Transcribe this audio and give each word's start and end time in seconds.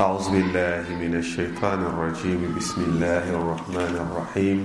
أعوذ 0.00 0.32
بالله 0.32 0.96
من 0.96 1.12
الشيطان 1.20 1.84
الرجيم. 1.84 2.56
بسم 2.56 2.80
الله 2.88 3.24
الرحمن 3.36 3.94
الرحيم. 4.00 4.58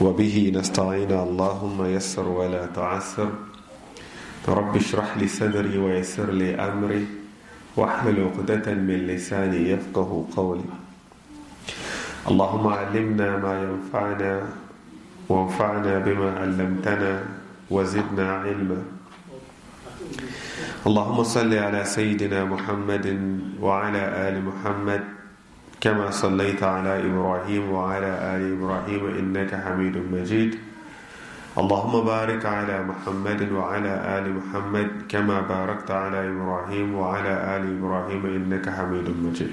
وبه 0.00 0.52
نستعين. 0.54 1.08
اللهم 1.08 1.78
يسر 1.84 2.28
ولا 2.28 2.66
تعسر. 2.66 3.32
رب 4.48 4.76
اشرح 4.76 5.16
لي 5.16 5.28
صدري 5.28 5.78
ويسر 5.80 6.28
لي 6.36 6.52
أمري. 6.52 7.06
واحلل 7.76 8.28
عقدة 8.28 8.76
من 8.76 9.08
لساني 9.08 9.72
يفقه 9.72 10.26
قولي. 10.36 10.68
اللهم 12.28 12.66
علمنا 12.66 13.28
ما 13.40 13.54
ينفعنا 13.62 14.34
وانفعنا 15.28 15.98
بما 15.98 16.30
علمتنا 16.44 17.24
وزدنا 17.70 18.26
علما. 18.32 18.80
اللهم 20.86 21.22
صل 21.24 21.54
على 21.54 21.84
سيدنا 21.84 22.44
محمد 22.44 23.06
وعلى 23.60 24.02
آل 24.28 24.44
محمد 24.44 25.00
كما 25.80 26.10
صليت 26.10 26.62
على 26.62 27.00
إبراهيم 27.06 27.70
وعلى 27.72 28.10
آل 28.36 28.42
إبراهيم 28.58 29.02
إنك 29.18 29.54
حميد 29.54 29.96
مجيد 30.12 30.58
اللهم 31.58 32.04
بارك 32.04 32.46
على 32.46 32.76
محمد 32.84 33.52
وعلى 33.52 33.92
آل 34.18 34.24
محمد 34.36 34.88
كما 35.08 35.40
باركت 35.40 35.90
على 35.90 36.28
إبراهيم 36.28 36.94
وعلى 36.94 37.32
آل 37.56 37.78
إبراهيم 37.78 38.26
إنك 38.26 38.68
حميد 38.68 39.08
مجيد 39.08 39.52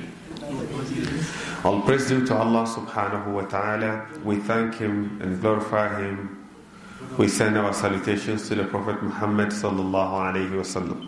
All 1.63 1.81
praise 1.81 2.09
due 2.09 2.25
to 2.25 2.35
Allah 2.35 2.65
subhanahu 2.65 3.27
wa 3.37 3.43
ta'ala. 3.43 4.05
We 4.25 4.37
thank 4.37 4.75
Him 4.75 5.19
and 5.21 5.39
glorify 5.39 5.87
Him. 6.01 6.40
We 7.17 7.27
send 7.27 7.57
our 7.57 7.73
salutations 7.73 8.47
to 8.49 8.55
the 8.55 8.63
Prophet 8.63 9.03
Muhammad 9.03 9.49
sallallahu 9.49 10.33
alayhi 10.33 10.55
wa 10.55 10.63
sallam. 10.63 11.07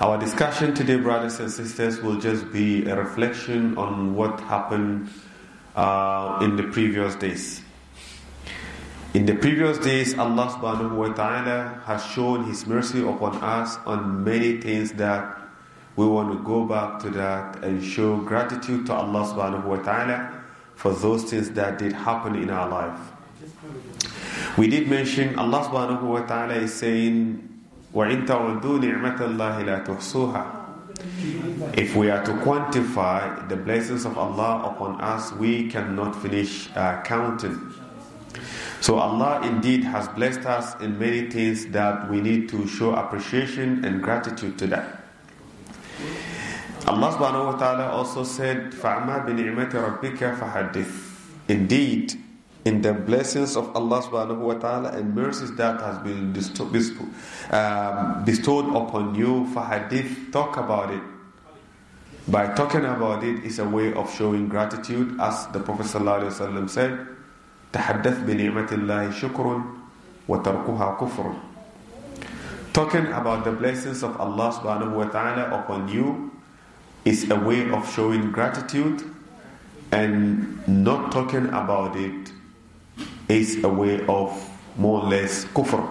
Our 0.00 0.18
discussion 0.18 0.74
today, 0.74 0.96
brothers 0.96 1.40
and 1.40 1.50
sisters, 1.50 2.00
will 2.00 2.18
just 2.20 2.52
be 2.52 2.84
a 2.86 2.96
reflection 2.96 3.76
on 3.76 4.14
what 4.14 4.40
happened 4.40 5.08
uh, 5.76 6.38
in 6.42 6.56
the 6.56 6.64
previous 6.64 7.14
days. 7.16 7.62
In 9.14 9.26
the 9.26 9.34
previous 9.34 9.78
days, 9.78 10.18
Allah 10.18 10.48
subhanahu 10.50 10.96
wa 10.96 11.08
ta'ala 11.14 11.82
has 11.86 12.04
shown 12.06 12.44
His 12.44 12.66
mercy 12.66 13.06
upon 13.06 13.36
us 13.36 13.78
on 13.86 14.24
many 14.24 14.60
things 14.60 14.92
that 14.94 15.38
we 15.94 16.06
want 16.06 16.32
to 16.32 16.42
go 16.42 16.64
back 16.64 16.98
to 17.00 17.10
that 17.10 17.62
and 17.62 17.82
show 17.82 18.16
gratitude 18.18 18.86
to 18.86 18.92
Allah 18.92 19.22
subhanahu 19.22 19.64
wa 19.66 19.76
ta'ala 19.76 20.42
for 20.74 20.92
those 20.92 21.24
things 21.30 21.50
that 21.52 21.78
did 21.78 21.92
happen 21.92 22.34
in 22.34 22.50
our 22.50 22.68
life. 22.68 23.13
We 24.57 24.67
did 24.67 24.87
mention 24.87 25.37
Allah 25.37 25.63
subhanahu 25.63 26.03
wa 26.03 26.21
ta'ala 26.21 26.55
is 26.55 26.73
saying, 26.73 27.39
وَإِن 27.93 28.27
تَعُدُّوا 28.27 28.79
نِعْمَةَ 28.79 29.17
اللَّهِ 29.17 29.55
لَا 29.65 29.85
تُحْصُوهَا 29.85 31.77
If 31.77 31.95
we 31.95 32.09
are 32.09 32.23
to 32.25 32.31
quantify 32.43 33.47
the 33.47 33.55
blessings 33.55 34.05
of 34.05 34.17
Allah 34.17 34.73
upon 34.73 34.99
us, 35.01 35.31
we 35.33 35.69
cannot 35.69 36.15
finish 36.15 36.69
uh, 36.75 37.01
counting. 37.03 37.59
So 38.81 38.95
Allah 38.97 39.41
indeed 39.43 39.83
has 39.83 40.07
blessed 40.09 40.45
us 40.45 40.79
in 40.81 40.97
many 40.99 41.29
things 41.29 41.67
that 41.67 42.09
we 42.09 42.21
need 42.21 42.47
to 42.49 42.67
show 42.67 42.95
appreciation 42.95 43.83
and 43.83 44.01
gratitude 44.01 44.57
to 44.59 44.67
that. 44.67 45.03
Allah 46.87 47.11
subhanahu 47.11 47.53
wa 47.53 47.55
ta'ala 47.59 47.89
also 47.91 48.23
said, 48.23 48.71
فَعْمَا 48.71 49.27
بِنِعْمَةِ 49.27 49.71
رَبِّكَ 49.71 50.39
فَحَدِّثْ 50.39 50.89
Indeed, 51.49 52.13
in 52.65 52.81
the 52.81 52.93
blessings 52.93 53.55
of 53.55 53.73
Allah 53.75 54.01
subhanahu 54.03 54.39
wa 54.39 54.53
ta'ala 54.55 54.91
and 54.91 55.15
mercies 55.15 55.55
that 55.55 55.79
has 55.79 55.97
been 55.99 56.35
um, 57.51 58.25
bestowed 58.25 58.67
upon 58.75 59.15
you, 59.15 59.47
فَحَدِّثْ 59.55 60.31
Talk 60.31 60.57
about 60.57 60.91
it. 60.91 61.01
By 62.27 62.53
talking 62.53 62.85
about 62.85 63.23
it 63.23 63.43
is 63.43 63.59
a 63.59 63.65
way 63.67 63.93
of 63.93 64.13
showing 64.13 64.47
gratitude, 64.49 65.19
as 65.19 65.47
the 65.47 65.59
Prophet 65.59 65.87
ﷺ 65.87 66.69
said, 66.69 67.07
تَحَدَّثْ 67.73 68.25
بِنِعْمَةِ 68.27 68.67
اللَّهِ 68.69 69.13
شُكْرٌ 69.13 69.77
وَتَرْكُهَا 70.27 70.97
كُفْرٌ 70.99 71.39
Talking 72.73 73.07
about 73.07 73.45
the 73.45 73.51
blessings 73.51 74.03
of 74.03 74.19
Allah 74.21 74.51
subhanahu 74.53 74.93
wa 74.93 75.05
ta'ala 75.05 75.63
upon 75.63 75.87
you 75.87 76.29
is 77.05 77.31
a 77.31 77.35
way 77.35 77.69
of 77.71 77.81
showing 77.91 78.31
gratitude 78.31 79.01
and 79.91 80.61
not 80.67 81.11
talking 81.11 81.47
about 81.47 81.95
it 81.95 82.31
is 83.28 83.62
a 83.64 83.68
way 83.68 84.04
of 84.06 84.50
more 84.76 85.02
or 85.02 85.08
less 85.08 85.44
kufr. 85.46 85.88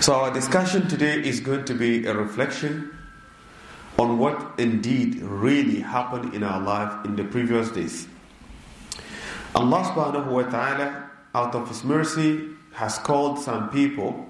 So 0.00 0.14
our 0.14 0.32
discussion 0.32 0.88
today 0.88 1.22
is 1.22 1.40
going 1.40 1.64
to 1.66 1.74
be 1.74 2.06
a 2.06 2.14
reflection 2.14 2.90
on 3.98 4.18
what 4.18 4.58
indeed 4.58 5.16
really 5.22 5.80
happened 5.80 6.34
in 6.34 6.42
our 6.42 6.60
life 6.60 7.04
in 7.04 7.16
the 7.16 7.24
previous 7.24 7.70
days. 7.70 8.08
Allah 9.54 9.84
subhanahu 9.84 10.26
wa 10.26 10.42
ta'ala 10.42 11.10
out 11.34 11.54
of 11.54 11.68
his 11.68 11.84
mercy 11.84 12.48
has 12.72 12.98
called 12.98 13.38
some 13.38 13.68
people 13.70 14.26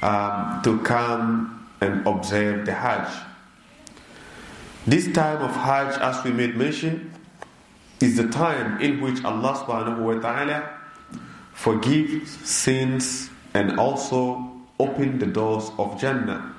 um, 0.00 0.60
to 0.64 0.78
come 0.80 1.68
and 1.80 2.06
observe 2.06 2.64
the 2.64 2.72
Hajj. 2.72 3.12
This 4.86 5.12
time 5.12 5.42
of 5.42 5.54
Hajj, 5.54 6.00
as 6.00 6.24
we 6.24 6.32
made 6.32 6.56
mention, 6.56 7.12
is 8.02 8.16
the 8.16 8.28
time 8.28 8.80
in 8.80 9.00
which 9.00 9.24
Allah 9.24 9.54
subhanahu 9.54 9.98
wa 10.00 10.14
ta'ala 10.20 10.68
forgives 11.52 12.30
sins 12.48 13.30
and 13.54 13.78
also 13.78 14.50
open 14.80 15.18
the 15.18 15.26
doors 15.26 15.70
of 15.78 16.00
Jannah. 16.00 16.52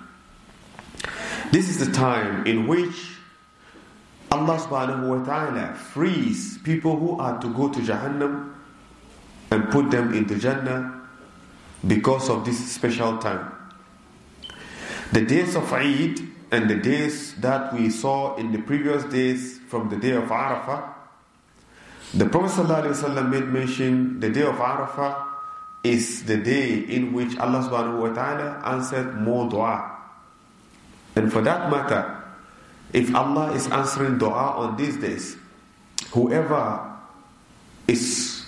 This 1.52 1.70
is 1.70 1.86
the 1.86 1.92
time 1.92 2.48
in 2.48 2.68
which 2.68 3.18
Allah 4.32 4.58
subhanahu 4.58 5.10
wa 5.10 5.24
ta'ala 5.24 5.76
frees 5.76 6.58
people 6.60 6.96
who 6.98 7.20
are 7.20 7.40
to 7.42 7.54
go 7.54 7.70
to 7.70 7.80
Jahannam 7.80 8.56
and 9.52 9.70
put 9.70 9.92
them 9.92 10.14
into 10.14 10.40
Jannah 10.40 11.02
because 11.86 12.30
of 12.30 12.46
this 12.46 12.58
special 12.72 13.18
time. 13.18 13.52
The 15.12 15.22
days 15.22 15.56
of 15.56 15.72
Eid 15.74 16.22
and 16.52 16.70
the 16.70 16.76
days 16.76 17.36
that 17.36 17.74
we 17.74 17.90
saw 17.90 18.36
in 18.38 18.52
the 18.52 18.60
previous 18.60 19.04
days 19.06 19.60
from 19.68 19.90
the 19.90 19.98
day 19.98 20.12
of 20.12 20.26
Arafah, 20.30 21.03
the 22.14 22.26
Prophet 22.30 22.62
ﷺ 22.62 23.30
made 23.30 23.48
mention 23.48 24.20
the 24.20 24.30
day 24.30 24.44
of 24.44 24.56
Arafah 24.56 25.26
is 25.84 26.24
the 26.24 26.38
day 26.38 26.80
in 26.80 27.12
which 27.12 27.38
Allah 27.38 27.66
subhanahu 27.66 28.00
wa 28.00 28.14
ta'ala 28.14 28.62
answered 28.66 29.20
more 29.20 29.50
dua. 29.50 29.98
And 31.16 31.32
for 31.32 31.42
that 31.42 31.70
matter, 31.70 32.24
if 32.94 33.14
Allah 33.16 33.52
is 33.54 33.68
answering 33.68 34.18
dua 34.18 34.54
on 34.62 34.78
these 34.78 34.98
days, 34.98 35.36
whoever 36.12 36.86
is 37.88 38.46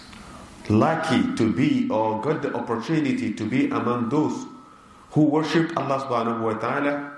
lucky 0.69 1.35
to 1.35 1.51
be 1.51 1.89
or 1.89 2.21
got 2.21 2.41
the 2.41 2.53
opportunity 2.53 3.33
to 3.33 3.43
be 3.45 3.69
among 3.69 4.09
those 4.09 4.45
who 5.11 5.23
worshipped 5.25 5.75
Allah 5.75 6.05
subhanahu 6.05 6.41
wa 6.41 6.53
ta'ala 6.53 7.11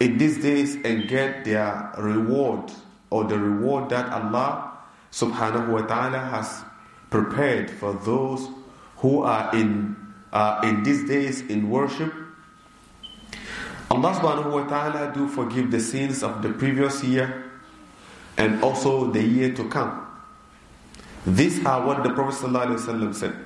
in 0.00 0.18
these 0.18 0.42
days 0.42 0.76
and 0.84 1.06
get 1.08 1.44
their 1.44 1.92
reward 1.98 2.70
or 3.10 3.24
the 3.24 3.38
reward 3.38 3.88
that 3.90 4.10
Allah 4.12 4.69
subhanahu 5.12 5.68
wa 5.68 5.82
ta'ala 5.82 6.18
has 6.18 6.62
prepared 7.10 7.70
for 7.70 7.94
those 7.94 8.48
who 8.98 9.22
are 9.22 9.54
in 9.54 9.96
uh, 10.32 10.60
in 10.64 10.82
these 10.82 11.06
days 11.08 11.40
in 11.42 11.68
worship. 11.70 12.12
Allah 13.90 14.14
subhanahu 14.14 14.52
wa 14.52 14.64
ta'ala 14.70 15.12
do 15.12 15.26
forgive 15.26 15.70
the 15.70 15.80
sins 15.80 16.22
of 16.22 16.42
the 16.42 16.50
previous 16.50 17.02
year 17.02 17.50
and 18.36 18.62
also 18.62 19.10
the 19.10 19.22
year 19.22 19.52
to 19.54 19.68
come. 19.68 20.06
These 21.26 21.66
are 21.66 21.84
what 21.84 22.02
the 22.02 22.10
Prophet 22.14 22.46
ﷺ 22.46 23.14
said. 23.14 23.36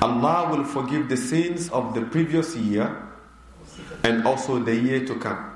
Allah 0.00 0.48
will 0.54 0.64
forgive 0.64 1.08
the 1.08 1.16
sins 1.16 1.68
of 1.70 1.94
the 1.94 2.02
previous 2.02 2.56
year 2.56 3.02
and 4.04 4.24
also 4.26 4.58
the 4.58 4.74
year 4.74 5.04
to 5.04 5.14
come. 5.18 5.52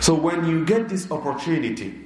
So 0.00 0.14
when 0.14 0.44
you 0.48 0.64
get 0.64 0.88
this 0.88 1.10
opportunity, 1.10 2.03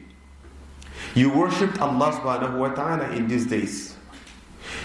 you 1.14 1.31
worshipped 1.31 1.81
Allah 1.81 2.12
subhanahu 2.12 2.58
wa 2.58 2.69
ta'ala 2.69 3.10
in 3.12 3.28
these 3.28 3.46
days. 3.46 3.96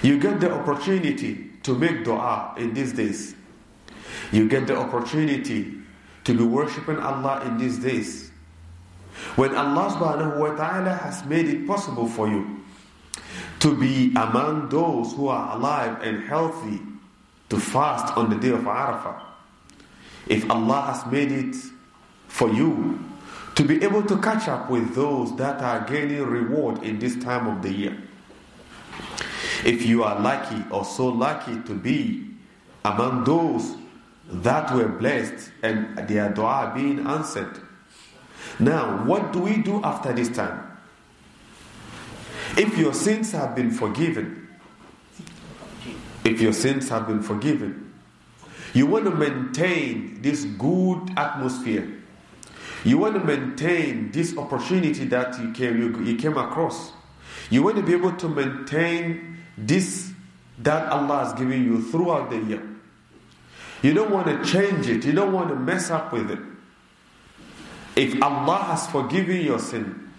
You 0.02 0.20
get 0.20 0.40
the 0.40 0.52
opportunity 0.52 1.52
to 1.64 1.76
make 1.78 2.04
dua 2.04 2.56
in 2.58 2.74
these 2.74 2.94
days. 2.94 3.36
You 4.32 4.48
get 4.48 4.68
the 4.68 4.78
opportunity 4.78 5.76
to 6.24 6.34
be 6.34 6.44
worshipping 6.44 7.00
Allah 7.00 7.44
in 7.46 7.58
these 7.58 7.80
days. 7.80 8.32
When 9.36 9.56
Allah 9.56 9.92
subhanahu 9.92 10.40
wa 10.40 10.56
ta'ala 10.56 10.94
has 10.96 11.26
made 11.26 11.48
it 11.48 11.68
possible 11.68 12.08
for 12.08 12.28
you 12.28 12.64
to 13.60 13.76
be 13.76 14.12
among 14.16 14.70
those 14.70 15.14
who 15.14 15.28
are 15.28 15.56
alive 15.56 16.02
and 16.02 16.24
healthy 16.24 16.82
to 17.50 17.60
fast 17.60 18.16
on 18.18 18.30
the 18.30 18.36
day 18.36 18.50
of 18.50 18.62
Arafah. 18.62 19.22
If 20.28 20.50
Allah 20.50 20.82
has 20.82 21.06
made 21.12 21.32
it 21.32 21.56
for 22.28 22.50
you 22.50 23.00
to 23.56 23.64
be 23.64 23.84
able 23.84 24.04
to 24.04 24.18
catch 24.18 24.48
up 24.48 24.70
with 24.70 24.96
those 24.96 25.36
that 25.38 25.62
are 25.62 25.88
gaining 25.88 26.24
reward 26.24 26.84
in 26.84 27.00
this 27.00 27.16
time 27.24 27.48
of 27.48 27.62
the 27.62 27.72
year. 27.72 27.98
If 29.66 29.86
you 29.86 30.04
are 30.04 30.20
lucky 30.20 30.64
or 30.72 30.84
so 30.84 31.08
lucky 31.08 31.62
to 31.62 31.74
be 31.74 32.30
among 32.84 33.24
those 33.24 33.76
that 34.28 34.74
were 34.74 34.88
blessed 34.88 35.52
and 35.62 35.98
their 36.08 36.30
dua 36.30 36.72
being 36.76 37.06
answered. 37.06 37.60
Now, 38.60 39.04
what 39.06 39.32
do 39.32 39.40
we 39.40 39.58
do 39.58 39.82
after 39.84 40.14
this 40.14 40.30
time? 40.30 40.78
If 42.58 42.78
your 42.78 42.94
sins 42.94 43.32
have 43.32 43.56
been 43.56 43.72
forgiven, 43.72 44.48
if 46.24 46.40
your 46.40 46.54
sins 46.54 46.90
have 46.90 47.08
been 47.08 47.22
forgiven, 47.22 47.94
you 48.74 48.86
want 48.86 49.06
to 49.06 49.12
maintain 49.12 50.22
this 50.22 50.46
good 50.46 51.12
atmosphere. 51.18 52.03
You 52.84 52.98
want 52.98 53.16
to 53.16 53.24
maintain 53.24 54.12
this 54.12 54.38
opportunity 54.38 55.06
that 55.06 55.40
you 55.40 55.52
came, 55.52 55.78
you, 55.78 56.04
you 56.04 56.18
came 56.18 56.38
across. 56.38 56.92
You 57.50 57.64
want 57.64 57.78
to 57.78 57.84
be 57.84 57.94
able 57.94 58.14
to 58.14 58.30
maintain 58.30 59.38
this 59.58 60.12
that 60.60 60.92
Allah 60.92 61.26
has 61.26 61.34
given 61.34 61.64
you 61.64 61.82
throughout 61.82 62.30
the 62.30 62.38
year. 62.38 62.62
You 63.82 63.94
don't 63.94 64.12
want 64.12 64.28
to 64.28 64.44
change 64.50 64.88
it, 64.88 65.06
you 65.06 65.12
don't 65.12 65.34
want 65.34 65.50
to 65.50 65.56
mess 65.56 65.92
up 65.92 66.14
with 66.14 66.32
it. 66.32 66.40
If 67.96 68.22
Allah 68.22 68.58
has 68.64 68.88
forgiven 68.88 69.42
your 69.42 69.60
sin, 69.60 70.12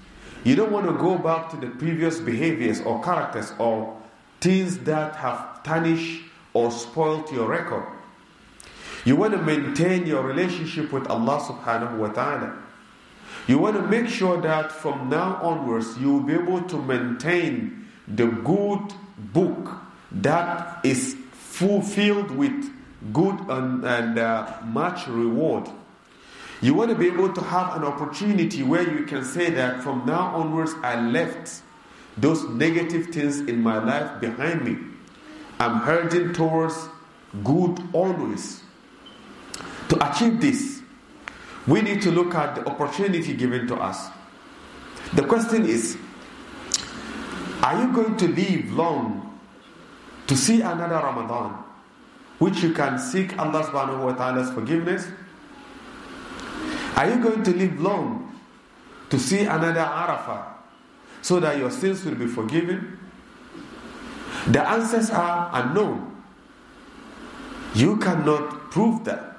you 0.45 0.55
don't 0.55 0.71
want 0.71 0.87
to 0.87 0.93
go 0.93 1.17
back 1.19 1.51
to 1.51 1.57
the 1.57 1.69
previous 1.69 2.21
behaviors 2.21 2.81
or 2.83 3.03
characters 3.03 3.53
or 3.59 4.01
things 4.41 4.79
that 4.81 5.17
have 5.17 5.63
tarnished 5.63 6.23
or 6.53 6.71
spoiled 6.71 7.31
your 7.33 7.49
record. 7.49 7.85
You 9.05 9.17
want 9.17 9.35
to 9.35 9.43
maintain 9.43 10.07
your 10.07 10.23
relationship 10.23 10.93
with 10.93 11.07
Allah 11.09 11.39
subhanahu 11.41 11.99
wa 11.99 12.09
ta'ala. 12.09 12.57
You 13.47 13.59
want 13.59 13.77
to 13.77 13.83
make 13.83 14.09
sure 14.09 14.41
that 14.41 14.73
from 14.73 15.11
now 15.11 15.37
onwards 15.43 15.99
you 15.99 16.13
will 16.13 16.21
be 16.23 16.33
able 16.33 16.63
to 16.63 16.79
maintain 16.81 17.87
the 18.09 18.27
good 18.27 18.95
book 19.19 19.77
that 20.11 20.81
is 20.85 21.17
fulfilled 21.33 22.31
with 22.31 22.73
good 23.13 23.39
and, 23.49 23.85
and 23.85 24.19
uh, 24.19 24.51
much 24.65 25.07
reward. 25.07 25.69
You 26.63 26.73
want 26.73 26.91
to 26.91 26.97
be 26.97 27.07
able 27.09 27.33
to 27.35 27.41
have 27.43 27.77
an 27.77 27.85
opportunity 27.85 28.63
where 28.63 28.89
you 28.91 29.05
can 29.05 29.23
say 29.25 29.51
that 29.51 29.83
from 29.83 30.07
now 30.07 30.35
onwards 30.35 30.73
I 30.83 30.99
left 30.99 31.61
those 32.17 32.45
negative 32.45 33.09
things 33.09 33.41
in 33.41 33.63
my 33.63 33.79
life 33.85 34.21
behind 34.21 34.65
me. 34.65 34.79
I'm 35.61 35.81
heading 35.83 36.33
towards 36.33 36.89
good 37.43 37.83
always. 37.93 38.64
To 39.89 40.11
achieve 40.11 40.41
this, 40.41 40.81
we 41.67 41.83
need 41.83 42.03
to 42.03 42.11
look 42.11 42.35
at 42.35 42.55
the 42.55 42.67
opportunity 42.67 43.35
given 43.35 43.67
to 43.69 43.77
us. 43.77 44.09
The 45.15 45.23
question 45.23 45.67
is 45.67 45.97
Are 47.63 47.81
you 47.81 47.93
going 47.93 48.17
to 48.17 48.29
live 48.29 48.73
long 48.73 49.39
to 50.27 50.37
see 50.37 50.61
another 50.61 50.97
Ramadan, 50.97 51.63
which 52.39 52.63
you 52.63 52.73
can 52.73 52.99
seek 52.99 53.39
Allah 53.39 53.63
subhanahu 53.65 54.05
wa 54.05 54.13
ta'ala's 54.13 54.51
forgiveness? 54.51 55.07
Are 56.97 57.11
you 57.11 57.23
going 57.23 57.43
to 57.43 57.51
live 57.51 57.81
long 57.81 58.33
to 59.11 59.19
see 59.19 59.41
another 59.41 59.81
Arafah 59.81 60.45
so 61.23 61.41
that 61.41 61.59
your 61.59 61.71
sins 61.71 62.05
will 62.05 62.15
be 62.15 62.27
forgiven? 62.27 62.99
The 64.47 64.67
answers 64.69 65.11
are 65.11 65.51
unknown. 65.53 66.13
You 67.75 67.97
cannot 67.97 68.71
prove 68.71 69.05
that. 69.05 69.34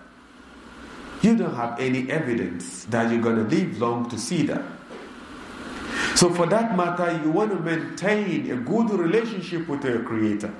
You 1.25 1.35
don't 1.35 1.55
have 1.55 1.79
any 1.79 2.07
evidence 2.11 2.85
that 2.85 3.11
you're 3.11 3.19
going 3.19 3.37
to 3.37 3.55
live 3.55 3.81
long 3.81 4.07
to 4.11 4.17
see 4.19 4.43
that. 4.43 4.61
So, 6.13 6.29
for 6.29 6.45
that 6.45 6.77
matter, 6.77 7.19
you 7.23 7.31
want 7.31 7.49
to 7.49 7.59
maintain 7.59 8.51
a 8.51 8.57
good 8.57 8.91
relationship 8.91 9.67
with 9.67 9.83
your 9.83 10.03
Creator. 10.03 10.53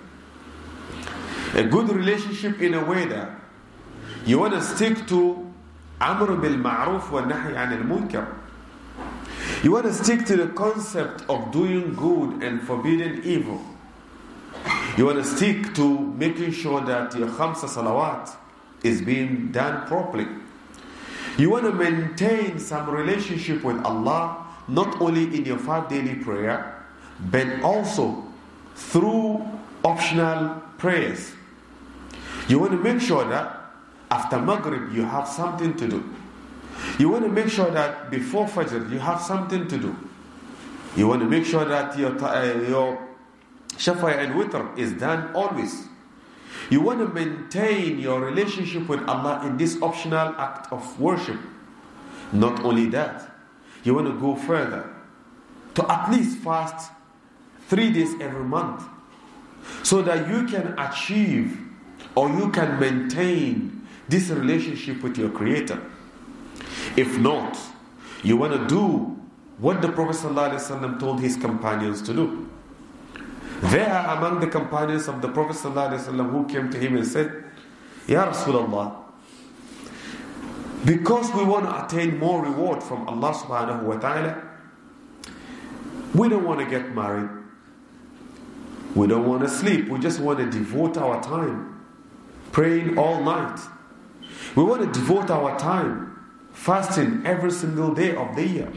A 1.53 1.63
good 1.65 1.89
relationship 1.89 2.59
in 2.63 2.73
a 2.73 2.83
way 2.83 3.05
that 3.05 3.39
you 4.25 4.39
want 4.39 4.53
to 4.53 4.61
stick 4.63 5.05
to 5.09 5.53
Amr 6.01 6.35
bil 6.37 6.57
Ma'ruf 6.57 7.11
wa 7.11 7.21
Nahi 7.21 7.53
anil 7.53 7.83
Munkar. 7.83 8.27
You 9.63 9.71
want 9.73 9.85
to 9.85 9.93
stick 9.93 10.25
to 10.25 10.35
the 10.35 10.47
concept 10.47 11.29
of 11.29 11.51
doing 11.51 11.93
good 11.93 12.41
and 12.41 12.59
forbidding 12.59 13.23
evil. 13.23 13.61
You 14.97 15.05
want 15.05 15.19
to 15.19 15.23
stick 15.23 15.75
to 15.75 15.99
making 15.99 16.53
sure 16.53 16.81
that 16.81 17.15
your 17.15 17.27
Khamsa 17.27 17.69
Salawat 17.69 18.35
is 18.81 19.03
being 19.03 19.51
done 19.51 19.85
properly. 19.85 20.25
You 21.37 21.49
want 21.49 21.65
to 21.65 21.73
maintain 21.73 22.59
some 22.59 22.89
relationship 22.89 23.63
with 23.63 23.83
Allah, 23.83 24.45
not 24.67 25.01
only 25.01 25.23
in 25.35 25.45
your 25.45 25.57
five 25.57 25.89
daily 25.89 26.15
prayer, 26.15 26.85
but 27.31 27.61
also 27.61 28.23
through 28.75 29.45
optional 29.83 30.61
prayers. 30.77 31.31
You 32.47 32.59
want 32.59 32.71
to 32.71 32.77
make 32.77 33.01
sure 33.01 33.25
that 33.25 33.73
after 34.11 34.39
Maghrib 34.39 34.93
you 34.93 35.03
have 35.03 35.27
something 35.27 35.75
to 35.77 35.87
do. 35.87 36.03
You 36.99 37.09
want 37.09 37.23
to 37.23 37.31
make 37.31 37.49
sure 37.49 37.69
that 37.71 38.09
before 38.11 38.45
Fajr 38.47 38.91
you 38.91 38.99
have 38.99 39.21
something 39.21 39.67
to 39.67 39.77
do. 39.77 39.95
You 40.95 41.07
want 41.07 41.21
to 41.21 41.27
make 41.27 41.45
sure 41.45 41.65
that 41.65 41.97
your, 41.97 42.11
uh, 42.23 42.61
your 42.67 42.99
Shafa 43.73 44.17
and 44.17 44.35
Witr 44.35 44.77
is 44.77 44.93
done 44.93 45.33
always. 45.33 45.87
You 46.69 46.81
want 46.81 46.99
to 46.99 47.07
maintain 47.07 47.99
your 47.99 48.19
relationship 48.21 48.87
with 48.89 49.07
Allah 49.07 49.45
in 49.45 49.57
this 49.57 49.81
optional 49.81 50.33
act 50.37 50.71
of 50.71 50.99
worship. 50.99 51.39
Not 52.31 52.63
only 52.63 52.87
that, 52.89 53.29
you 53.83 53.93
want 53.93 54.07
to 54.07 54.19
go 54.19 54.35
further 54.35 54.89
to 55.75 55.91
at 55.91 56.09
least 56.11 56.39
fast 56.39 56.91
three 57.67 57.91
days 57.91 58.13
every 58.19 58.43
month 58.43 58.83
so 59.83 60.01
that 60.01 60.27
you 60.27 60.45
can 60.45 60.73
achieve 60.79 61.59
or 62.15 62.29
you 62.29 62.49
can 62.49 62.79
maintain 62.79 63.85
this 64.07 64.29
relationship 64.29 65.01
with 65.03 65.17
your 65.17 65.29
Creator. 65.29 65.81
If 66.95 67.17
not, 67.17 67.57
you 68.23 68.37
want 68.37 68.53
to 68.53 68.67
do 68.67 69.19
what 69.57 69.81
the 69.81 69.89
Prophet 69.91 70.15
ﷺ 70.15 70.99
told 70.99 71.19
his 71.19 71.37
companions 71.37 72.01
to 72.03 72.13
do. 72.13 72.49
There 73.61 73.89
are 73.91 74.17
among 74.17 74.41
the 74.41 74.47
companions 74.47 75.07
of 75.07 75.21
the 75.21 75.29
Prophet 75.29 75.55
ﷺ 75.55 76.29
who 76.31 76.45
came 76.47 76.69
to 76.71 76.77
him 76.77 76.97
and 76.97 77.07
said, 77.07 77.43
Ya 78.07 78.25
Rasulullah, 78.31 78.95
because 80.83 81.33
we 81.33 81.43
want 81.43 81.65
to 81.65 81.85
attain 81.85 82.19
more 82.19 82.43
reward 82.43 82.83
from 82.83 83.07
Allah 83.07 83.33
subhanahu 83.33 83.83
wa 83.83 83.97
ta'ala, 83.97 84.41
we 86.13 86.29
don't 86.29 86.43
want 86.45 86.59
to 86.59 86.65
get 86.65 86.93
married. 86.93 87.29
We 88.93 89.07
don't 89.07 89.25
want 89.27 89.41
to 89.43 89.49
sleep. 89.49 89.89
We 89.89 89.99
just 89.99 90.19
want 90.19 90.39
to 90.39 90.45
devote 90.45 90.97
our 90.97 91.21
time 91.21 91.83
praying 92.51 92.97
all 92.97 93.21
night. 93.23 93.59
We 94.55 94.63
want 94.63 94.81
to 94.81 94.99
devote 94.99 95.29
our 95.29 95.57
time 95.59 96.17
fasting 96.53 97.23
every 97.25 97.51
single 97.51 97.93
day 97.93 98.15
of 98.15 98.35
the 98.35 98.47
year. 98.47 98.71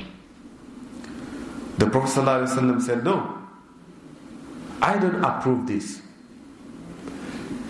The 1.78 1.88
Prophet 1.88 2.20
ﷺ 2.20 2.82
said, 2.82 3.04
No, 3.04 3.37
I 4.80 4.98
don't 4.98 5.24
approve 5.24 5.66
this. 5.66 6.00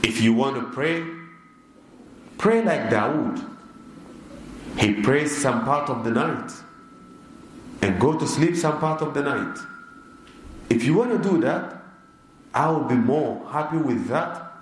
If 0.03 0.21
you 0.21 0.33
want 0.35 0.57
to 0.57 0.63
pray, 0.73 1.05
pray 2.37 2.63
like 2.63 2.91
Dawood. 2.91 3.45
He 4.79 4.95
prays 4.95 5.37
some 5.37 5.65
part 5.65 5.91
of 5.91 6.05
the 6.05 6.11
night 6.11 6.53
and 7.83 8.01
go 8.01 8.19
to 8.19 8.27
sleep 8.27 8.57
some 8.57 8.79
part 8.79 9.03
of 9.03 9.15
the 9.15 9.23
night. 9.23 9.59
If 10.71 10.85
you 10.85 10.95
want 10.95 11.11
to 11.23 11.29
do 11.31 11.41
that, 11.41 11.83
I 12.55 12.71
will 12.71 12.85
be 12.85 12.95
more 12.95 13.49
happy 13.51 13.79
with 13.79 14.09
that 14.09 14.53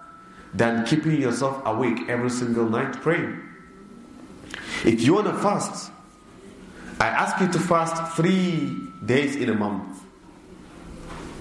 than 0.55 0.87
keeping 0.87 1.21
yourself 1.21 1.61
awake 1.67 2.09
every 2.09 2.31
single 2.31 2.69
night 2.69 2.93
praying. 3.03 3.41
If 4.85 5.03
you 5.03 5.15
want 5.15 5.27
to 5.27 5.35
fast, 5.35 5.91
I 7.01 7.09
ask 7.09 7.41
you 7.41 7.49
to 7.53 7.59
fast 7.59 8.17
three 8.17 8.75
days 9.05 9.37
in 9.37 9.51
a 9.51 9.55
month 9.55 10.03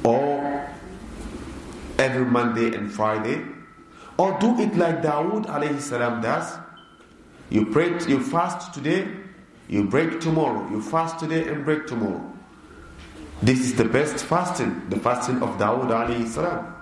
or 0.03 0.44
every 2.05 2.25
Monday 2.25 2.75
and 2.75 2.91
Friday, 2.91 3.41
or 4.17 4.37
do 4.39 4.59
it 4.59 4.75
like 4.75 5.01
Dawood 5.01 5.45
alayhi 5.47 5.79
salam 5.79 6.21
does. 6.21 6.57
You 7.49 7.65
pray, 7.65 7.89
you 8.07 8.21
fast 8.21 8.73
today, 8.73 9.07
you 9.67 9.83
break 9.83 10.19
tomorrow. 10.21 10.69
You 10.69 10.81
fast 10.81 11.19
today 11.19 11.47
and 11.47 11.65
break 11.65 11.87
tomorrow. 11.87 12.23
This 13.41 13.59
is 13.59 13.75
the 13.75 13.85
best 13.85 14.23
fasting, 14.25 14.89
the 14.89 14.99
fasting 14.99 15.41
of 15.41 15.57
Dawood 15.57 15.89
alayhi 15.89 16.27
salam. 16.27 16.73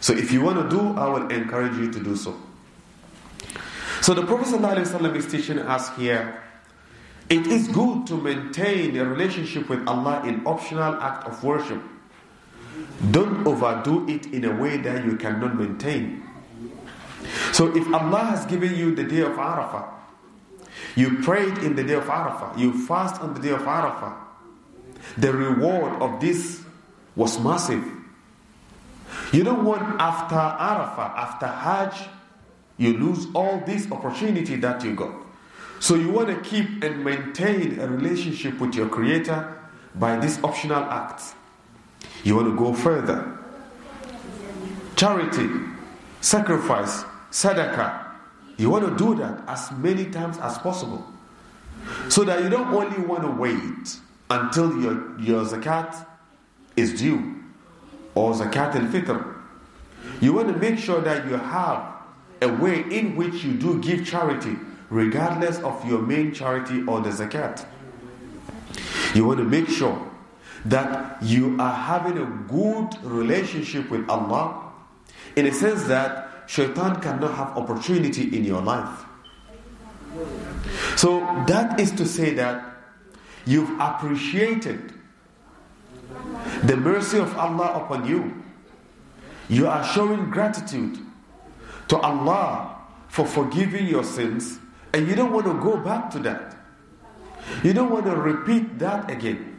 So 0.00 0.12
if 0.12 0.32
you 0.32 0.40
want 0.42 0.62
to 0.62 0.68
do, 0.76 0.80
I 0.96 1.08
will 1.08 1.28
encourage 1.28 1.76
you 1.76 1.90
to 1.92 2.00
do 2.00 2.16
so. 2.16 2.36
So 4.00 4.14
the 4.14 4.24
Prophet 4.24 5.16
is 5.16 5.26
teaching 5.26 5.58
us 5.58 5.94
here 5.96 6.42
it 7.28 7.46
is 7.46 7.68
good 7.68 8.06
to 8.06 8.16
maintain 8.16 8.96
a 8.96 9.04
relationship 9.04 9.68
with 9.68 9.86
Allah 9.86 10.22
in 10.26 10.46
optional 10.46 10.94
act 10.94 11.26
of 11.26 11.44
worship. 11.44 11.82
Don't 13.10 13.46
overdo 13.46 14.08
it 14.08 14.26
in 14.26 14.44
a 14.44 14.54
way 14.54 14.76
that 14.78 15.04
you 15.04 15.16
cannot 15.16 15.56
maintain. 15.56 16.22
So 17.52 17.74
if 17.76 17.86
Allah 17.92 18.24
has 18.24 18.46
given 18.46 18.74
you 18.74 18.94
the 18.94 19.04
day 19.04 19.20
of 19.20 19.32
Arafah, 19.32 19.88
you 20.96 21.18
prayed 21.22 21.58
in 21.58 21.76
the 21.76 21.84
day 21.84 21.94
of 21.94 22.04
Arafah, 22.04 22.58
you 22.58 22.86
fast 22.86 23.20
on 23.20 23.34
the 23.34 23.40
day 23.40 23.50
of 23.50 23.60
Arafah, 23.62 24.16
the 25.16 25.32
reward 25.32 26.02
of 26.02 26.20
this 26.20 26.62
was 27.14 27.38
massive. 27.38 27.84
You 29.32 29.44
don't 29.44 29.64
want 29.64 29.82
after 30.00 30.34
Arafah, 30.34 31.16
after 31.16 31.46
Hajj, 31.46 32.08
you 32.78 32.94
lose 32.96 33.26
all 33.34 33.60
this 33.66 33.90
opportunity 33.90 34.56
that 34.56 34.84
you 34.84 34.94
got. 34.94 35.14
So 35.80 35.94
you 35.94 36.10
want 36.10 36.28
to 36.28 36.40
keep 36.48 36.82
and 36.82 37.04
maintain 37.04 37.78
a 37.78 37.86
relationship 37.86 38.58
with 38.60 38.74
your 38.74 38.88
Creator 38.88 39.56
by 39.94 40.18
these 40.18 40.42
optional 40.42 40.82
acts. 40.84 41.34
You 42.24 42.36
want 42.36 42.48
to 42.48 42.56
go 42.56 42.72
further. 42.74 43.38
Charity, 44.96 45.48
sacrifice, 46.20 47.04
sadaqah. 47.30 48.06
You 48.56 48.70
want 48.70 48.84
to 48.86 48.96
do 48.96 49.14
that 49.16 49.42
as 49.46 49.70
many 49.72 50.06
times 50.06 50.38
as 50.38 50.58
possible. 50.58 51.06
So 52.08 52.24
that 52.24 52.42
you 52.42 52.48
don't 52.48 52.74
only 52.74 52.98
want 53.06 53.22
to 53.22 53.30
wait 53.30 53.98
until 54.30 54.80
your, 54.80 55.18
your 55.20 55.44
zakat 55.44 56.04
is 56.76 57.00
due 57.00 57.36
or 58.14 58.32
zakat 58.34 58.74
al 58.74 58.88
fitr. 58.88 59.36
You 60.20 60.32
want 60.32 60.48
to 60.48 60.54
make 60.56 60.78
sure 60.78 61.00
that 61.00 61.26
you 61.26 61.34
have 61.36 61.94
a 62.42 62.48
way 62.48 62.80
in 62.90 63.16
which 63.16 63.44
you 63.44 63.54
do 63.54 63.80
give 63.80 64.06
charity 64.06 64.56
regardless 64.90 65.58
of 65.58 65.86
your 65.88 66.00
main 66.00 66.32
charity 66.32 66.84
or 66.86 67.00
the 67.00 67.10
zakat. 67.10 67.64
You 69.14 69.24
want 69.26 69.38
to 69.38 69.44
make 69.44 69.68
sure 69.68 70.07
that 70.64 71.22
you 71.22 71.56
are 71.60 71.74
having 71.74 72.18
a 72.18 72.26
good 72.48 73.02
relationship 73.04 73.90
with 73.90 74.08
Allah 74.08 74.72
in 75.36 75.46
a 75.46 75.52
sense 75.52 75.84
that 75.84 76.44
shaitan 76.46 77.00
cannot 77.00 77.34
have 77.34 77.56
opportunity 77.56 78.36
in 78.36 78.44
your 78.44 78.62
life. 78.62 79.04
So 80.96 81.20
that 81.46 81.78
is 81.78 81.92
to 81.92 82.06
say 82.06 82.34
that 82.34 82.64
you've 83.46 83.70
appreciated 83.78 84.92
the 86.64 86.76
mercy 86.76 87.18
of 87.18 87.36
Allah 87.36 87.84
upon 87.84 88.06
you. 88.06 88.42
You 89.48 89.68
are 89.68 89.84
showing 89.84 90.30
gratitude 90.30 90.98
to 91.88 91.96
Allah 91.98 92.76
for 93.08 93.26
forgiving 93.26 93.86
your 93.86 94.04
sins, 94.04 94.58
and 94.92 95.08
you 95.08 95.14
don't 95.14 95.32
want 95.32 95.46
to 95.46 95.54
go 95.54 95.76
back 95.76 96.10
to 96.10 96.18
that. 96.20 96.56
You 97.62 97.72
don't 97.72 97.90
want 97.90 98.04
to 98.06 98.16
repeat 98.16 98.78
that 98.78 99.10
again. 99.10 99.57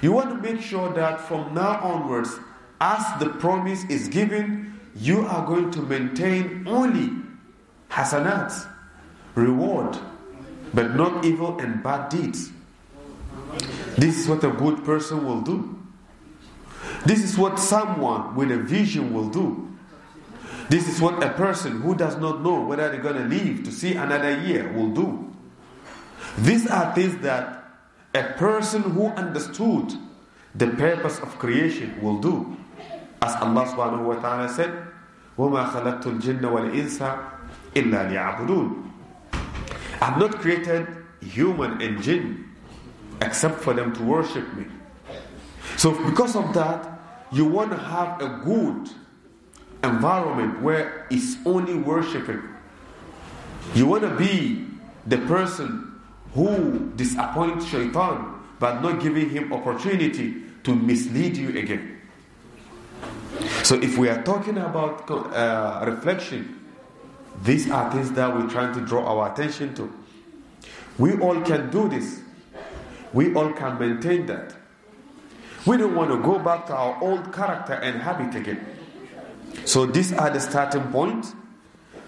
You 0.00 0.12
want 0.12 0.30
to 0.30 0.52
make 0.52 0.62
sure 0.62 0.92
that 0.92 1.20
from 1.20 1.54
now 1.54 1.78
onwards, 1.80 2.38
as 2.80 3.20
the 3.20 3.28
promise 3.28 3.84
is 3.84 4.08
given, 4.08 4.80
you 4.96 5.26
are 5.26 5.46
going 5.46 5.70
to 5.72 5.82
maintain 5.82 6.64
only 6.66 7.10
hasanat, 7.90 8.68
reward, 9.34 9.96
but 10.74 10.94
not 10.94 11.24
evil 11.24 11.58
and 11.58 11.82
bad 11.82 12.08
deeds. 12.08 12.50
This 13.96 14.18
is 14.18 14.28
what 14.28 14.42
a 14.44 14.50
good 14.50 14.84
person 14.84 15.24
will 15.24 15.42
do. 15.42 15.78
This 17.04 17.22
is 17.22 17.36
what 17.36 17.58
someone 17.58 18.34
with 18.34 18.50
a 18.50 18.58
vision 18.58 19.12
will 19.12 19.28
do. 19.28 19.68
This 20.68 20.88
is 20.88 21.00
what 21.00 21.22
a 21.22 21.30
person 21.30 21.82
who 21.82 21.94
does 21.94 22.16
not 22.16 22.42
know 22.42 22.60
whether 22.62 22.90
they're 22.90 23.02
going 23.02 23.16
to 23.16 23.24
live 23.24 23.64
to 23.64 23.72
see 23.72 23.94
another 23.94 24.40
year 24.40 24.72
will 24.72 24.90
do. 24.90 25.32
These 26.38 26.66
are 26.66 26.94
things 26.94 27.20
that 27.22 27.61
a 28.13 28.23
person 28.37 28.81
who 28.83 29.07
understood 29.09 29.93
the 30.55 30.67
purpose 30.67 31.19
of 31.19 31.37
creation 31.37 31.99
will 32.01 32.19
do. 32.19 32.57
As 33.21 33.35
Allah 33.35 33.65
subhanahu 33.65 34.05
wa 34.05 34.15
ta'ala 34.15 34.49
said, 34.49 34.71
وَمَا 35.37 35.69
خَلَقْتُ 35.69 36.03
الْجِنَّ 36.03 36.41
وَالْإِنسَ 36.41 36.97
إِلَّا 37.73 38.09
لِيَعْبُدُونَ 38.09 38.83
I've 40.01 40.17
not 40.17 40.39
created 40.39 40.87
human 41.21 41.81
and 41.81 42.01
jinn 42.01 42.45
except 43.21 43.59
for 43.59 43.73
them 43.73 43.93
to 43.95 44.03
worship 44.03 44.45
me. 44.53 44.65
So 45.75 45.91
because 46.05 46.35
of 46.35 46.53
that, 46.53 46.99
you 47.31 47.45
want 47.45 47.71
to 47.71 47.77
have 47.77 48.21
a 48.21 48.41
good 48.45 48.89
environment 49.83 50.61
where 50.61 51.07
it's 51.09 51.35
only 51.45 51.75
worshiping. 51.75 52.41
You 53.73 53.85
want 53.85 54.03
to 54.03 54.15
be 54.15 54.65
the 55.05 55.17
person 55.19 55.90
who 56.34 56.90
disappoints 56.96 57.66
shaitan 57.66 58.40
but 58.58 58.80
not 58.80 59.00
giving 59.00 59.28
him 59.28 59.52
opportunity 59.52 60.34
to 60.62 60.74
mislead 60.74 61.36
you 61.36 61.48
again. 61.58 62.00
So 63.64 63.74
if 63.80 63.98
we 63.98 64.08
are 64.08 64.22
talking 64.22 64.58
about 64.58 65.10
uh, 65.10 65.84
reflection, 65.84 66.60
these 67.42 67.70
are 67.70 67.90
things 67.90 68.12
that 68.12 68.32
we're 68.34 68.48
trying 68.48 68.72
to 68.74 68.80
draw 68.80 69.04
our 69.04 69.32
attention 69.32 69.74
to. 69.74 69.92
We 70.98 71.18
all 71.18 71.40
can 71.40 71.70
do 71.70 71.88
this. 71.88 72.20
We 73.12 73.34
all 73.34 73.52
can 73.52 73.78
maintain 73.78 74.26
that. 74.26 74.54
We 75.66 75.76
don't 75.76 75.94
want 75.94 76.10
to 76.10 76.18
go 76.18 76.38
back 76.38 76.66
to 76.66 76.74
our 76.74 77.02
old 77.02 77.32
character 77.32 77.74
and 77.74 78.00
habit 78.00 78.34
again. 78.34 78.64
So 79.64 79.86
these 79.86 80.12
are 80.12 80.30
the 80.30 80.40
starting 80.40 80.84
points 80.90 81.34